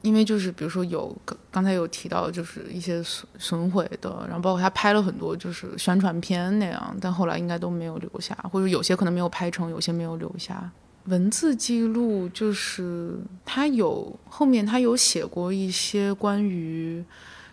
[0.00, 1.14] 因为就是比如说有
[1.50, 10.70] 刚才有提到就是一些损损毁的，然后包括他拍了很多就是宣传片那样，但后来应该都没有留下，或者有些可能没有拍成，有些没有留下
[11.06, 12.26] 文字记录。
[12.30, 17.04] 就是他有后面他有写过一些关于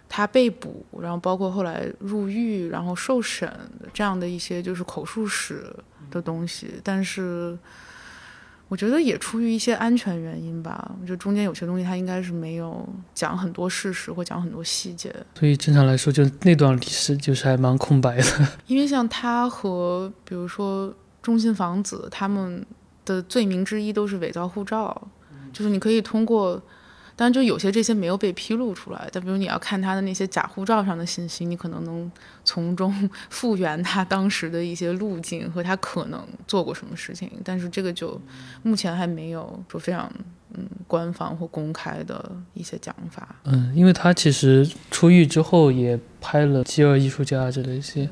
[0.07, 3.51] 他被捕，然后包括后来入狱，然后受审
[3.93, 5.75] 这样的一些就是口述史
[6.09, 7.57] 的东西，但是。
[8.69, 18.47] 我觉得也出于一些安全原因吧，我觉得中间有些东西他应该是没有讲很多事实或讲很多细节，所以正常来说，就那段历史就是还蛮空白的。
[18.65, 20.91] 因为像他和比如说
[21.21, 22.65] 中信房子他们
[23.05, 24.99] 的罪名之一都是伪造护照，
[25.51, 26.59] 就是你可以通过。
[27.15, 29.07] 但，就有些这些没有被披露出来。
[29.11, 32.11] 但比如你要看他的那些假护照上的信息，你可能能
[32.43, 37.29] 从中 复原他当时的一些路径和他可能做过什么事情。
[37.43, 38.19] 但是这个就
[38.63, 40.11] 目前还没有说非常
[40.55, 43.35] 嗯官方或公开的一些讲法。
[43.43, 48.09] 嗯，因为他其实出狱之后也拍了《饥饿艺术家》之类一些，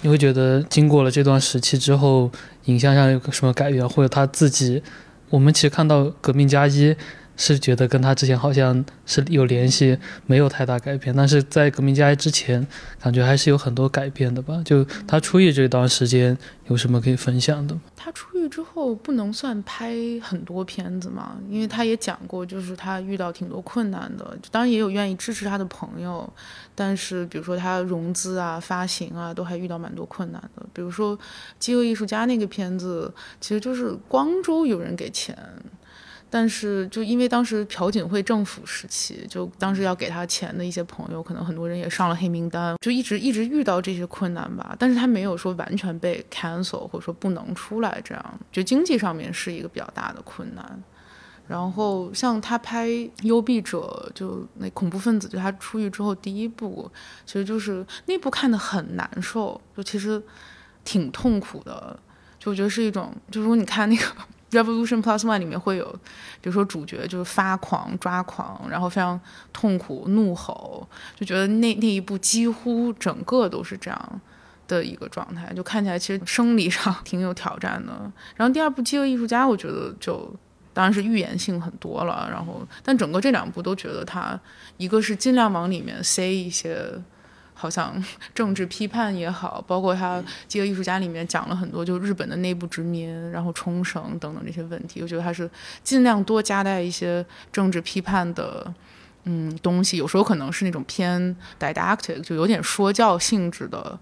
[0.00, 2.30] 你会觉得经过了这段时期之后，
[2.64, 4.82] 影像上有个什么改变，或者他自己，
[5.28, 6.90] 我们其实看到《革命加一》。
[7.38, 11.16] 是觉得跟他之前好像是有联系，没有太大改变。
[11.16, 12.66] 但是在革命家之前，
[13.00, 14.60] 感觉还是有很多改变的吧？
[14.64, 16.36] 就他出狱这段时间，
[16.66, 17.78] 有什么可以分享的？
[17.96, 24.36] 他出狱之后不能算拍很多片子嘛，因为他也讲过，就是他遇到挺多困难的。
[24.50, 26.28] 当然也有愿意支持他的朋友，
[26.74, 30.66] 但是比如说他融资啊、发行啊，都还遇到蛮多困难的。
[30.72, 31.16] 比如说
[31.60, 35.38] 《饥饿艺术家》那个片子，其实就是光州有人给钱。
[36.30, 44.76] 但是，就因为当时朴槿惠政府时期，就当时要给他钱的一些朋友，可能很多人也上了黑名单，就一直一直遇到这些困难吧。
[44.78, 48.40] 但是他没有说完全被 cancel，或者说不能出来这样。
[48.52, 50.82] 就经济上面是一个比较大的困难。
[51.46, 52.88] 然后像他拍
[53.22, 56.90] 《幽闭者》，就那恐怖分子，就他出狱之后第一部，
[57.24, 60.22] 其实就是那部看的很难受，就其实
[60.84, 61.98] 挺痛苦的。
[62.38, 64.04] 就我觉得是一种，就如果你看那个。
[64.50, 65.86] Revolution Plus One 里面会有，
[66.40, 69.20] 比如说主角就是发狂、抓狂，然后非常
[69.52, 74.20] 痛苦、怒吼，就觉得那那一部几乎整个都是这样
[74.66, 77.92] 的一个状态，就看起来其实生理上 挺有挑战的。
[78.36, 80.34] 然后第二部《饥饿艺术家》，我觉得就
[80.72, 84.38] 当然是预言性很多了，然后但整个这两部都觉得它
[84.78, 86.90] 一个是尽量往里面塞一些。
[87.60, 87.92] 好像
[88.32, 95.02] 政治批判也好，包括他《饥饿艺术家》里面讲了很多，就日本的内部殖民，然后冲绳等等这些问题。
[95.02, 95.50] 我觉得他是
[95.82, 98.72] 尽量多夹带一些政治批判的
[99.24, 103.98] 嗯东西，有时候可能是那种偏 didactic，就有点说教性质的。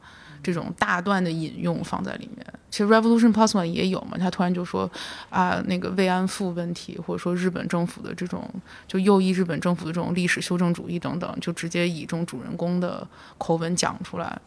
[0.47, 4.17] 这种大段的引用放在里面，其实 Revolution Plus One 也有嘛。
[4.17, 4.89] 他突然就说
[5.29, 8.49] 啊，那个慰安妇问题，或者说日本政府的这种
[8.87, 13.05] 就右翼日本政府的这种历史修正主义等等，就直接以这种主人公的
[13.39, 14.41] 口吻讲出来。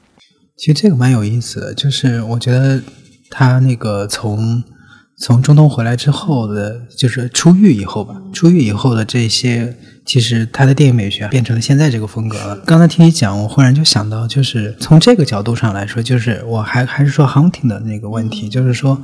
[0.55, 2.81] 其实这个蛮有意思的，就是我觉得
[3.29, 4.63] 他那个从
[5.17, 9.77] 从中东回来之后的，就是出狱以后吧，出狱以后的这些。
[10.09, 12.57] 其实他的电影美学变成了现在这个风格了。
[12.65, 18.99] 刚才听你讲，我忽然就想到，就是从这个角度上来说，就是我还还是说 hunting 的那个问题，就是说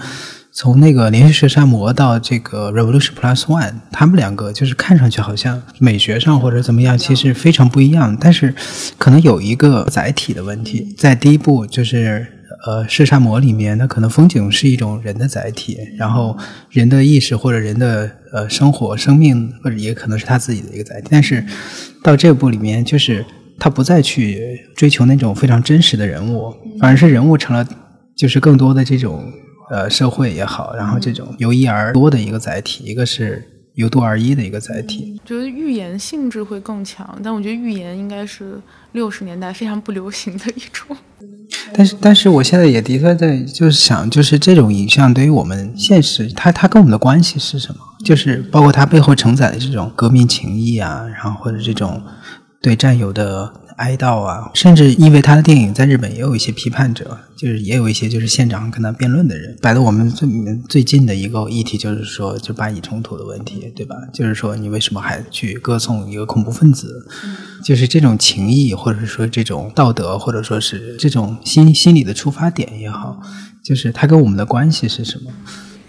[0.51, 8.17] 从那个连续射杀魔到这个 revolution plus one，他们两个就是看上去好像美学上或者怎么样，其实非常不一样。
[8.19, 8.55] 但是
[8.97, 12.25] 可能有一个载体的问题，在第一部就是。
[12.65, 16.35] 呃，射杀魔里面，它可能风景是一种人的载体，然后
[16.71, 21.07] 人的意识或者人的呃生活、生命，或者也可能是他自己的一个载体。
[21.09, 21.43] 但是
[22.03, 23.25] 到这部里面，就是
[23.57, 27.65] 他不再去追求那种非常真实的人物，反而是人物成了
[28.13, 29.31] 就是更多的这种
[29.71, 33.41] 呃社会也好，然后这种由一而多的一个载体，一个是
[33.75, 35.19] 由多而一的一个载体。
[35.23, 38.59] 觉得预言性质会更强，但我觉得预言应该是
[38.95, 40.97] 六十年代非常不流行的一种。
[41.73, 47.81] 但是，但是我现在也的确在就是想，就是这种影像对于我们现实，它它跟我们的关系是什么？
[48.03, 52.01] 就是包括它背后承载的这种革命情谊啊，然后或者这种
[52.61, 59.57] 对战友的哀悼啊，甚至因为他的电影在日本也有一些批判者，就是也有一些就是现场跟他辩论的人。
[59.61, 60.27] 摆到我们最
[60.69, 63.95] 最近的一个议题就是说，就巴以冲突的问题，对吧？
[64.13, 67.05] 就是说你为什么还去歌颂一个恐怖分子？
[67.63, 73.19] 就是这种情谊，或者说这种道德，或者说是这种心心理的出发点也好，
[73.63, 75.31] 就是他跟我们的关系是什么？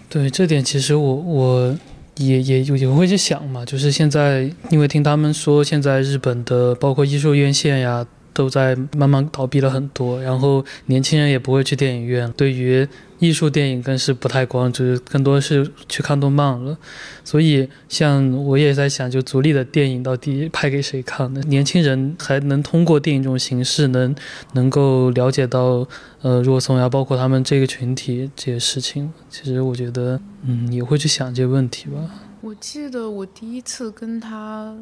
[0.09, 1.77] 对这点，其实我我。
[2.17, 8.05] 也也也会去想嘛，就是现在，因为听他们说，现在日本的包括艺术院线呀，
[8.37, 16.77] 都在慢慢倒闭了很多，然后年轻人也不会去电影院，对于艺术电影更是不太关注，更多是去看动漫了。
[17.23, 21.41] 所以，像我也在想，就足力的电影到底拍给谁看呢？
[21.47, 24.15] 年轻人还能通过电影这种形式，能
[24.53, 25.87] 能够了解到。
[26.23, 31.97] 呃，若松呀，包括他们这个群体这些事情，其实我觉得，嗯，也会去想这些问题吧。
[32.41, 34.75] 我记得我第一次跟他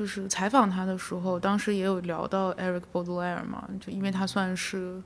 [0.00, 5.02] 就是采访他的时候，当时也有聊到 Eric Baudelaire 嘛，就因为他算是。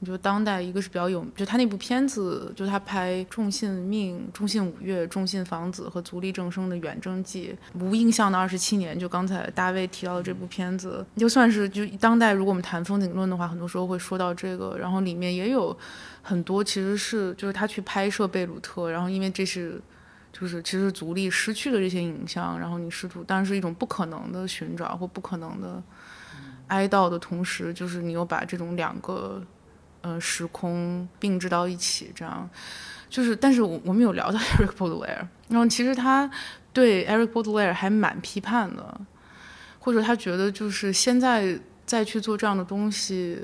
[0.00, 14.76] 我觉得当代一个是比较有，就他那部片子，就他拍《众信命》《众信五月》《众信房子》和《足利正生的远征记》，无印象的二十七年，就刚才大卫提到的这部片子，就算是就当代，如果我们谈风景论的话，很多时候会说到这个。
[14.76, 15.78] 然后里面也有
[16.20, 19.80] 很多其实是就是他去拍摄贝鲁特，然后因为这是
[20.32, 25.82] 就是其实足力失去的这些影像，然后你试图但是一种不可能的寻找或不可能的
[26.68, 29.42] 哀悼的同时，就是你又把这种两个。
[30.04, 32.50] 呃，时空并置到一起，这样
[33.08, 36.28] 就是，但是我我们有聊到 Eric Baudelaire，然后其实他
[36.72, 39.00] 对 Eric Baudelaire 还蛮批判的，
[39.78, 41.56] 或者他觉得就是现在
[41.86, 43.38] 再去做这样的东西，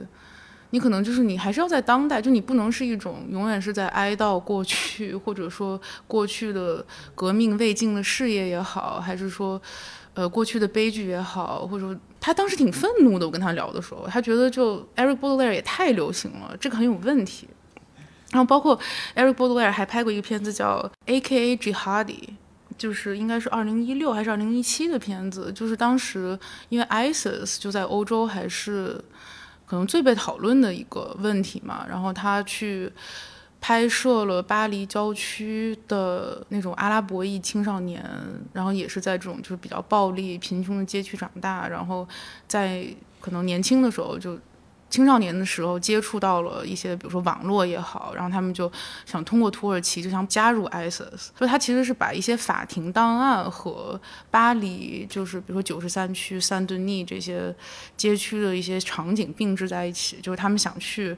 [0.70, 9.60] 你可能就是你还是要在当代，就你不能是一种永远是在哀悼过去，或者说过去的革命未尽的事业也好，还是说。
[10.14, 13.24] 呃，过去的悲剧也好，或者说他当时挺愤怒的。
[13.24, 17.46] 我跟他聊的时候，他觉得就 Eric Baudelaire 也太流行了，这个很有问题。
[18.32, 18.76] 然后包括
[19.14, 21.56] Eric Baudelaire 还拍过一个片子叫 A.K.A.
[21.56, 22.30] Jihadi，
[22.76, 26.36] 就是应该是二零一六还是二零一七的片子，就是当时
[26.68, 29.00] 因为 ISIS 就在欧洲还是
[29.68, 32.90] 可能最被讨论的一个问题嘛，然后他去。
[33.60, 38.00] 拍摄了巴黎郊区的那种阿拉伯裔青少年，
[38.52, 42.06] 然后也是在这种就是比较暴力、贫穷的街区长大，然后
[42.46, 42.86] 在
[43.20, 44.38] 可能年轻的时候就。
[44.90, 48.70] 青少年的时候接触到了一些，比如说网络也好，然后他们就
[49.04, 57.54] 想通过土耳其就想加入 ISIS，所以他其实是把一些法庭档案和巴黎，就是比如说九十三区、三顿尼这些
[57.96, 61.16] 街区的一些场景并置在一起，就是他们想去，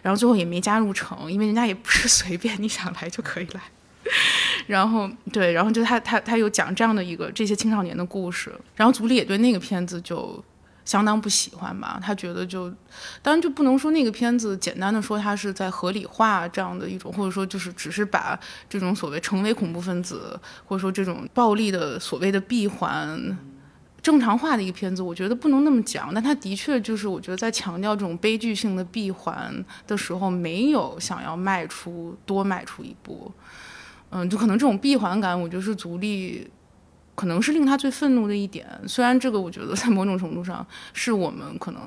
[0.00, 3.60] 然后最后也没加入成，因为人家也不是随便你想来就可以来。
[4.66, 10.42] 然后对，然后就他他他有讲这样的一个这些青少年的故事，然后组里也对那个片子就。
[10.90, 12.00] 相当不喜欢吧？
[12.02, 12.68] 他觉得就，
[13.22, 18.36] 当然就不能说那个片子简单的说他是在合理化这样的一种，或者说就是只是把
[18.68, 23.38] 这种所谓成为恐怖分子，或者说这种暴力的所谓的闭环
[24.02, 25.00] 正常化的一个片子。
[25.00, 33.30] 我觉得不能那么讲，但他的确就是我觉得在强调这种悲剧性的闭环的时候，没有想要迈出多迈出一步。
[34.10, 36.50] 嗯，就可能这种闭环感，我觉得是足力。
[37.20, 41.82] 可能是令他最愤怒的一点，虽然这个我觉得在某种程度上是我们可能，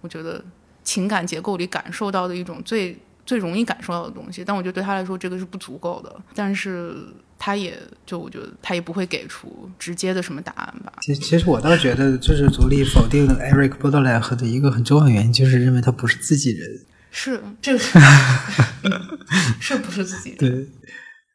[0.00, 0.40] 我觉得
[0.84, 2.96] 情感结构里感受到的一种最
[3.26, 6.16] 最容易感受到的东西，但我觉得对他来说这个是不足够的。
[6.36, 6.94] 但是
[7.36, 10.92] 他也就我觉得他也不会给出直接的什么答案吧。
[11.00, 16.80] 其其实我倒觉得，就是足力否定 Eric Baudelaire 的一个很重要原因，就是认为他不是自己人。
[17.10, 17.98] 是，这是
[19.58, 20.38] 是不是自己人？
[20.38, 20.68] 对。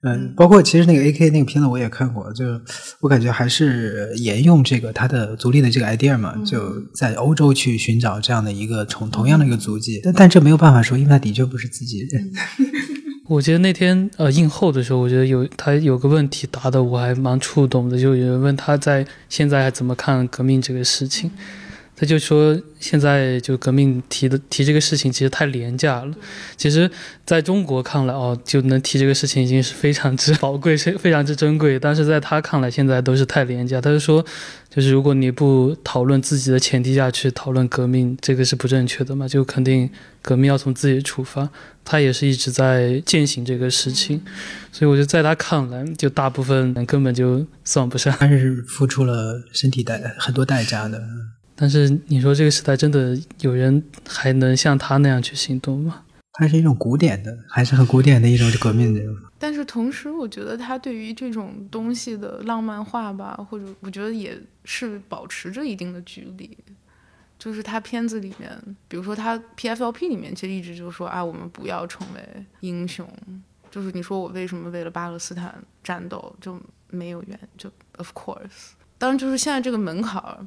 [0.06, 2.45] 嗯，包括其实那个 A K 那个片子我也看过，就
[2.99, 12.32] 我感觉还是沿用这个他的足力的这个 idea 嘛，就在欧洲去寻找这样的一个同同样的一个足迹，但但这没有办法说，因为他的确不是自己人。
[13.28, 21.32] 我觉得那天呃映后的时候，我觉得有他有个问题答的我还蛮触动的，就有人问他在现在还怎么看革命这个事情。
[21.98, 26.14] 他就说，现在就革命提的提这个事情其实太廉价了。
[26.58, 26.91] 其实，
[27.26, 31.80] 在中国看来，哦，就能提这个事情已经是非常之 宝贵、是非常之珍贵。
[31.80, 33.80] 但是在他看来，现在都是太廉价。
[33.80, 34.26] 他就说，
[34.70, 39.26] 就是如果你不讨论自己的前提下去讨论革命，这个是不正确的嘛？
[39.26, 39.89] 就肯定
[40.22, 41.50] 革命要从自己出发。
[41.86, 44.22] 他也是一直在践行这个事情，
[44.72, 51.01] 所以我觉得在他看来，就大部分人根本就算不上，还是付出了身体代很多代价的。
[51.55, 56.03] 但是你说这个时代真的有人还能像他那样去行动吗？
[56.33, 59.01] 它是一种古典的，还是很古典的一种革命的。
[59.39, 66.57] 但是同时，我觉得他对于这种东西的浪漫化吧，或者我觉得也是保持着一定的距离。
[67.39, 68.51] 就是他片子里面，
[68.87, 73.07] 比如说他 PFLP 里面，其实一直就说啊，我们不要成为英雄。
[73.71, 75.53] 就是你说我为什么为了巴勒斯坦
[75.83, 76.59] 战斗就
[76.89, 77.39] 没有缘？
[77.57, 78.75] 就 Of course。
[78.97, 80.39] 当然，就是现在这个门槛儿，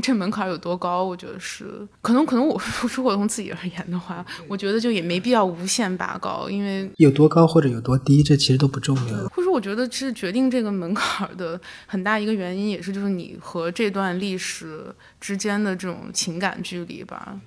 [0.00, 1.02] 这门槛儿有多高？
[1.02, 2.60] 我觉得是可能，可能我
[2.94, 9.28] 如果从自己而言的话，我觉得就也没必要无限拔高，因为有多高或者有多低，这其实都不重要。
[9.28, 17.38] 或者我觉得是决定这个门槛儿的很大一个原因，也是就是你和这段历史之间的这种情感距离吧。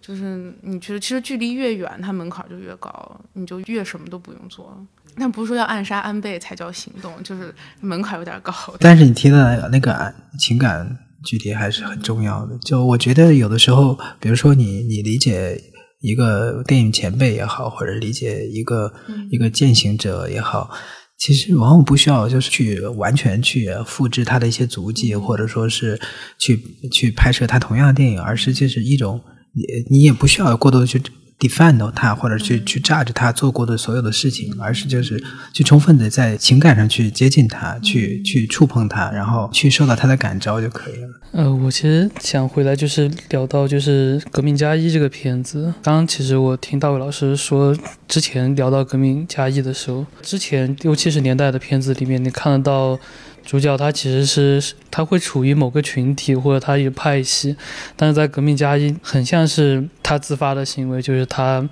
[0.00, 4.74] 就是你觉得其实距离越远，它门槛就越高，你就越什么都不用做。
[5.16, 8.52] 但不是说要暗杀安倍才叫行动，就是门槛有点高。
[8.78, 12.56] 但是你提的那个情感距离还是很重要的。
[12.58, 15.60] 就我觉得有的时候，比如说你你理解
[16.00, 18.92] 一个电影前辈也好，或者理解一个
[19.30, 20.70] 一个践行者也好，
[21.18, 26.00] 其实往往不需要就是去完全去复制他的一些足迹，或者说是
[26.38, 26.56] 去
[26.90, 29.20] 去拍摄他同样的电影，而是就是一种
[29.52, 31.02] 你你也不需要过多的去。
[31.40, 35.18] defend 他，或者去去炸着他做过的所有的事情，而是就是
[35.54, 41.08] 去充分的在情感上去接近他，去去触碰他，然后去受到他的感召就可以了。
[41.32, 45.72] 呃，我其实想回来就是聊到就是《革命加一》这个片子。
[45.82, 47.74] 刚刚其实我听大卫老师说，
[48.06, 53.00] 之前聊到《革命加一》的时候，之前六七十年代的片子里面，你看得到。
[53.44, 57.56] 主角他其实是他会处于某个群体或者他一派系，
[57.96, 61.68] 但是在革命家一很像是他自发的行为，就是他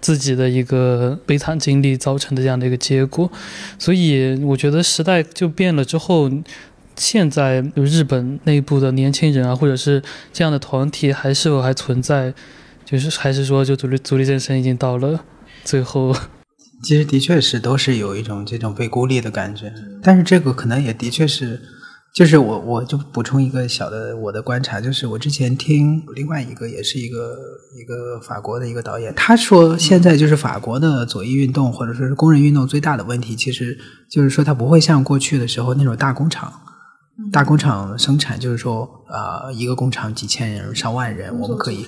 [0.00, 3.30] 自己的一个悲惨经历造成的这样的一个结果。
[3.78, 6.30] 所以我觉得时代就变了之后，
[6.96, 10.02] 现在日本内部的年轻人啊，或者是
[10.32, 12.32] 这样的团体还是否还存在？
[12.84, 15.24] 就是还是说，就足力足力健身已经到了
[15.64, 16.14] 最后。
[16.82, 19.72] 其实的确是都是有一种这种被孤立的感觉，
[20.02, 21.60] 但是这个可能也的确是，
[22.14, 27.36] 就是我我就补充一个小的我的观察，就是我之前听另外一个也是一个
[27.76, 33.76] 一个法国的一个导演，他说现在就是法国的左翼运动或者说是工人运动最大的问题，其实
[34.08, 36.52] 就是说它不会像过去的时候那种大工厂。
[37.32, 41.86] 大工厂生产就是说，呃，一个工厂几千人、上万人，我们可以，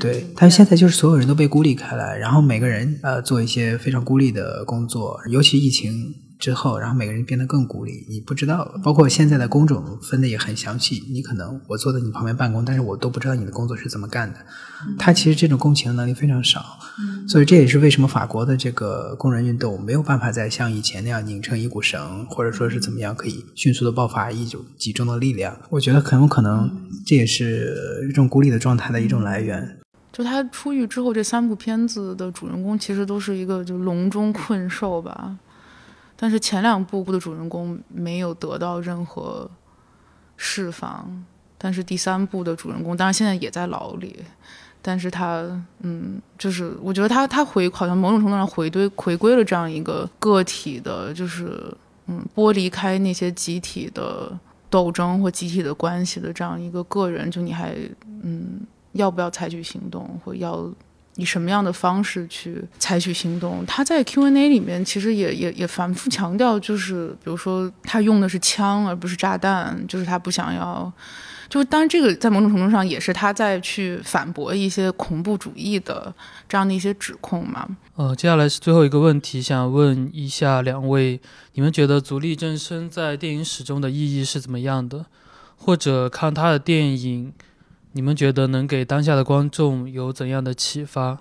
[0.00, 0.26] 对。
[0.36, 6.14] 但是现在就是所有人都被孤立开来，然后每个人呃做一些非常孤立的工作，尤其疫情。
[6.42, 8.04] 之后，然后每个人变得更孤立。
[8.08, 11.04] 你不知道，包括现在的工种分的也很详细。
[11.12, 14.40] 你可能我坐在你旁边办公，但是我都不知道你的工作是怎么干的。
[14.98, 16.60] 他其实这种共情能力非常少，
[17.28, 25.56] 所以这也是为什么法国的这个工人运动没有办法再像以前那样拧成一股绳，或者说是怎么样可以迅速的爆发一种集中的力量。
[25.70, 26.68] 我觉得很有可能
[27.06, 29.78] 这也是一种孤立的状态的一种来源。
[30.12, 35.38] 就他出狱之后，这三部片子的主人公其实都是一个就笼中困兽吧。
[36.22, 39.50] 但是前两部的主人公没有得到任何
[40.36, 41.24] 释放，
[41.58, 44.20] 但是第三部的主人公当然现在也在牢里，
[44.80, 45.42] 但是他
[45.80, 51.76] 嗯，就是我觉得他他回好像某种程度上回归回归了这样一个个体的，就是
[52.06, 54.30] 嗯，剥离开那些集体的
[54.70, 57.74] 斗争或集体的关系的这样一个个人，就你还
[58.22, 58.60] 嗯，
[58.92, 60.70] 要不要采取行动或要。
[61.16, 63.64] 以什么样的方式去采取行动？
[63.66, 70.92] 他在 Q&A 里面其实也也也反复强调，就是比如说他用的是枪而不是炸弹，就是他不想要。
[71.50, 76.10] 就当然这个在某种程度上也是他在去反驳一些恐怖主义的
[76.48, 77.68] 这样的一些指控嘛。
[77.96, 81.20] 呃，接下来是最后一个问题，想问一下两位，
[81.52, 85.04] 你们觉得足利正生在电影史中的意义是怎么样的？
[85.58, 87.34] 或者看他的电影？
[87.94, 91.18] 你们觉得能给当下的观众有怎样的启发？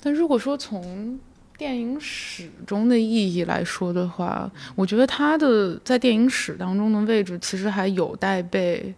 [0.00, 1.18] 但如果说从
[1.58, 8.94] 电影史中的意义来说的话，我觉得他的在电影史当中的位置其实还有待被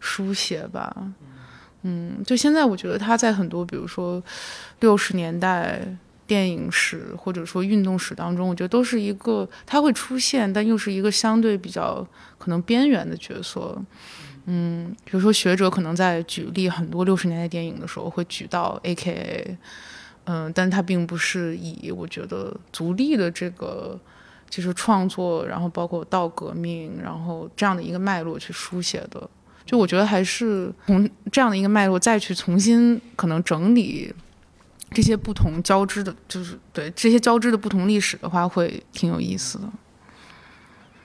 [0.00, 0.94] 书写吧。
[1.82, 4.22] 嗯，就现在我觉得他在很多，比如说
[4.80, 5.80] 六十年代
[6.26, 13.80] 电影史或者说运动史当中，我觉得都是一个他会出现，但又是一个相对比较可能边缘的角色。
[14.50, 19.58] 嗯，比如说学者可能在举例很多六十年代电影的时候，会举到 A.K.A，
[20.24, 24.00] 嗯，但他并不是以我觉得足力的这个
[24.48, 29.28] 就是创作，然后包括到革命，然后这样的一个脉络去书写的。
[29.66, 34.10] 就我觉得还是从这样的一个脉络再去重新可能整理
[34.92, 39.64] 这些不同交织的，就是对这些交织的不同历史的话，会挺有意思的。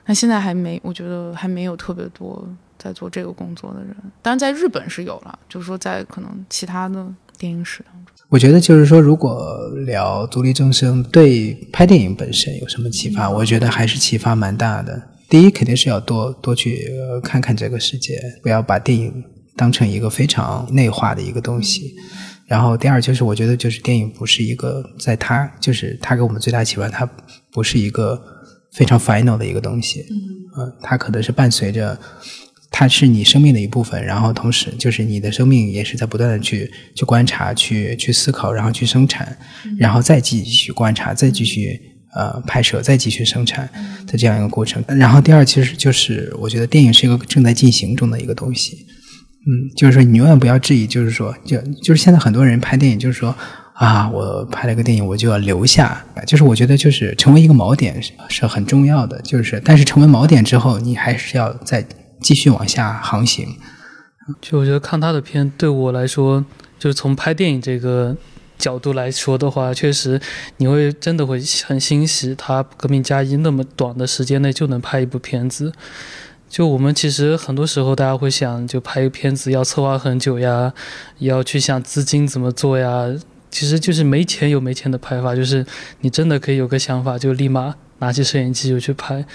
[0.06, 2.48] 那现在还没，我觉得还没有特别多。
[2.78, 7.06] 在做这个工作的人，当然在日本是有了，就是说在可能其他的
[7.38, 15.02] 电影史当中，我觉得就是说，如果聊独立正声对拍电影本身有什么启发，我觉得还是启发蛮大的。
[15.30, 16.90] 第一，肯定是要多多去
[17.24, 19.24] 看看这个世界，不要把电影
[19.56, 21.96] 当成一个非常内化的一个东西。
[22.46, 27.10] 然后第二就是我觉得就是电影不是一个在它就是它给我们最大启发，它
[27.52, 28.22] 不是一个
[28.74, 30.06] 非常 final 的一个东西，
[30.58, 31.98] 嗯，它可能是伴随着。
[32.76, 39.38] 它是你生命的一部分，然后同时就是你的生命也是在不断的去去观察、去去思考，然后去生产，
[39.78, 41.80] 然后再继续观察，再继续
[42.16, 43.70] 呃拍摄，再继续生产
[44.08, 44.84] 的这样一个过程。
[44.88, 48.88] 然后第二，其实就是我觉得电影是一个正在进行中的一个东西，
[49.46, 53.36] 嗯，就是说你永远不要质疑，就是说就就是现在很多人拍电影，就是说
[53.76, 61.86] 啊，我拍了个电影，我就要留下，就是我觉得就是成为一个锚点是是很重要的，就是但是成为锚点之后，你还是要在。
[62.24, 63.58] 继续往下航行，
[64.42, 66.44] 就我觉得看他的片，对我来说，
[66.80, 68.16] 就是从拍电影这个
[68.58, 70.20] 角度来说的话，确实
[70.58, 75.74] 你会真的会很欣喜，他《革命家一》那么短的时间内就能拍一部片子。
[76.50, 80.72] 就我们其实很多时候大家会想，就拍一个片子要策划很久呀，
[81.18, 83.08] 要去想资金怎么做呀，
[83.50, 85.66] 其实就是没钱有没钱的拍法，就是
[86.02, 89.26] 你真的可以有个想法，就立马拿起摄影机就去拍。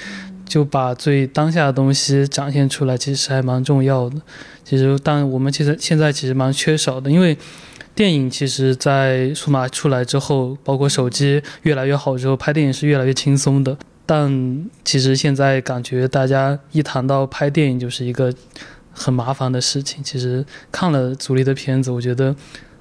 [0.48, 4.16] 就把最当下的东西展现出来，其实还蛮重要的。
[4.64, 7.36] 其实，但我们其实现在其实蛮缺少的，因为
[7.94, 13.76] 电影其实，在数码出来之后，包括手机越来越好之后，拍电影是越来越轻松的。
[14.04, 18.34] 但其实现在感觉大家一谈到拍电影，就是一个
[18.90, 20.02] 很麻烦的事情。
[20.02, 22.34] 其实看了祖力的片子，我觉得。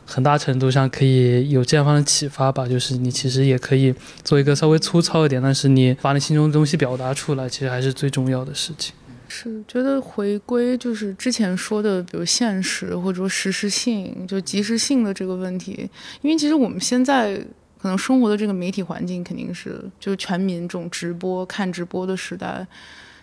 [0.10, 3.94] 很大程度上可以有这样方的启发吧，就是你其实也可以
[4.24, 8.96] 做一个稍微粗糙一点，但是你把你心中的东西表达出来，其实还是最重要的事情。
[9.28, 15.90] 是觉得回归就是之前说的，比如现实或者说实时性，就及时性的这个问题，
[16.22, 17.36] 因为其实我们现在
[17.78, 22.66] 可能生活的这个媒体环境肯定是就是全民这种直播看直播的时代。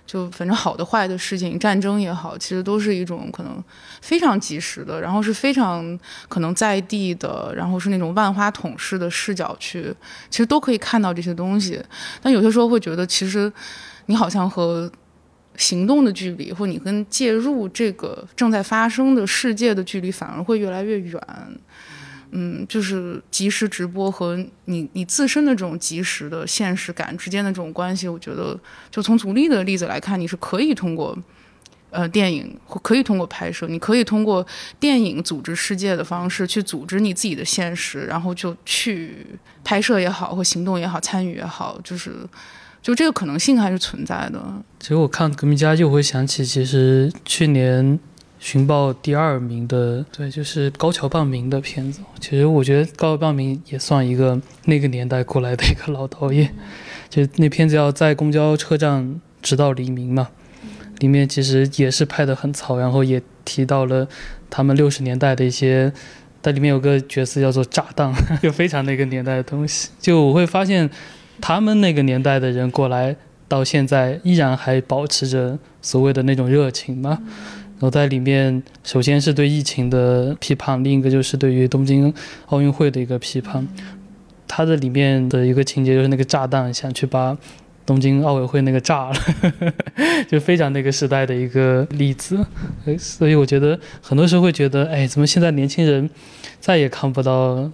[0.06, 3.62] 就反正好的坏的事情，战争也好，其实都是一种可能
[4.02, 5.98] 非常及时的，然后是非常
[6.28, 9.94] 可能在地的，然后是那种万花筒式的视角去，
[10.28, 11.82] 其实都可以看到这些东西。
[12.22, 13.50] 但有些时候会觉得，其实
[14.06, 14.90] 你好像和
[15.56, 21.20] 行动的距离，或你跟介入这个正在发生的世界的距离，反而会越来越远。
[22.36, 28.58] 嗯，就是即时直播和你你自身的这种即时的现实感之间的这种关系，我觉得
[28.90, 31.16] 就从足力的例子来看，你是可以通过
[31.90, 34.44] 呃电影或可以通过拍摄，你可以通过
[34.80, 39.24] 电影组织世界的方式去组织你自己的现实，然后就去
[39.62, 42.16] 拍摄也好或行动也好参与也好，就是
[42.82, 44.42] 就这个可能性还是存在的。
[44.80, 48.00] 其实我看《革命家》就会想起，其实去年。
[48.44, 52.02] 寻报第二名的，对，就是高桥棒明的片子。
[52.20, 56.54] 其实我觉得高桥棒明也算一个那个年代过来的一个老导演。
[57.08, 60.28] 就那片子要在公交车站直到黎明嘛，
[60.98, 64.06] 里面其实也是拍的很糙，然后也提到了
[64.50, 65.90] 他们六十年代的一些，
[66.42, 68.12] 在里面有个角色叫做炸弹，
[68.42, 69.88] 就非常那个年代的东西。
[69.98, 70.90] 就我会发现，
[71.40, 73.16] 他们那个年代的人过来
[73.48, 77.22] 到现在依然还保持着所谓的那种热情嘛。
[77.74, 82.12] 然后在里面，首先是对疫情的批判，另一个就是对于东京
[82.46, 83.66] 奥运会的一个批判。
[84.46, 87.36] 它的里面的一个情节就是那个炸弹想去把
[87.84, 89.16] 东京奥委会那个炸了，
[90.30, 92.38] 就非常那个时代的一个例子。
[92.96, 96.08] 所以我觉得很多时候会觉得，哎，怎么现在年轻人
[96.60, 97.68] 再也看不到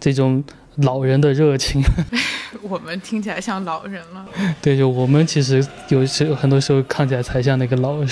[0.00, 0.42] 这种
[0.76, 1.80] 老人的热情？
[2.62, 4.26] 我们听起来像老人了。
[4.60, 8.08] 对，就我们其实有时很多时候看起来才像那个老人。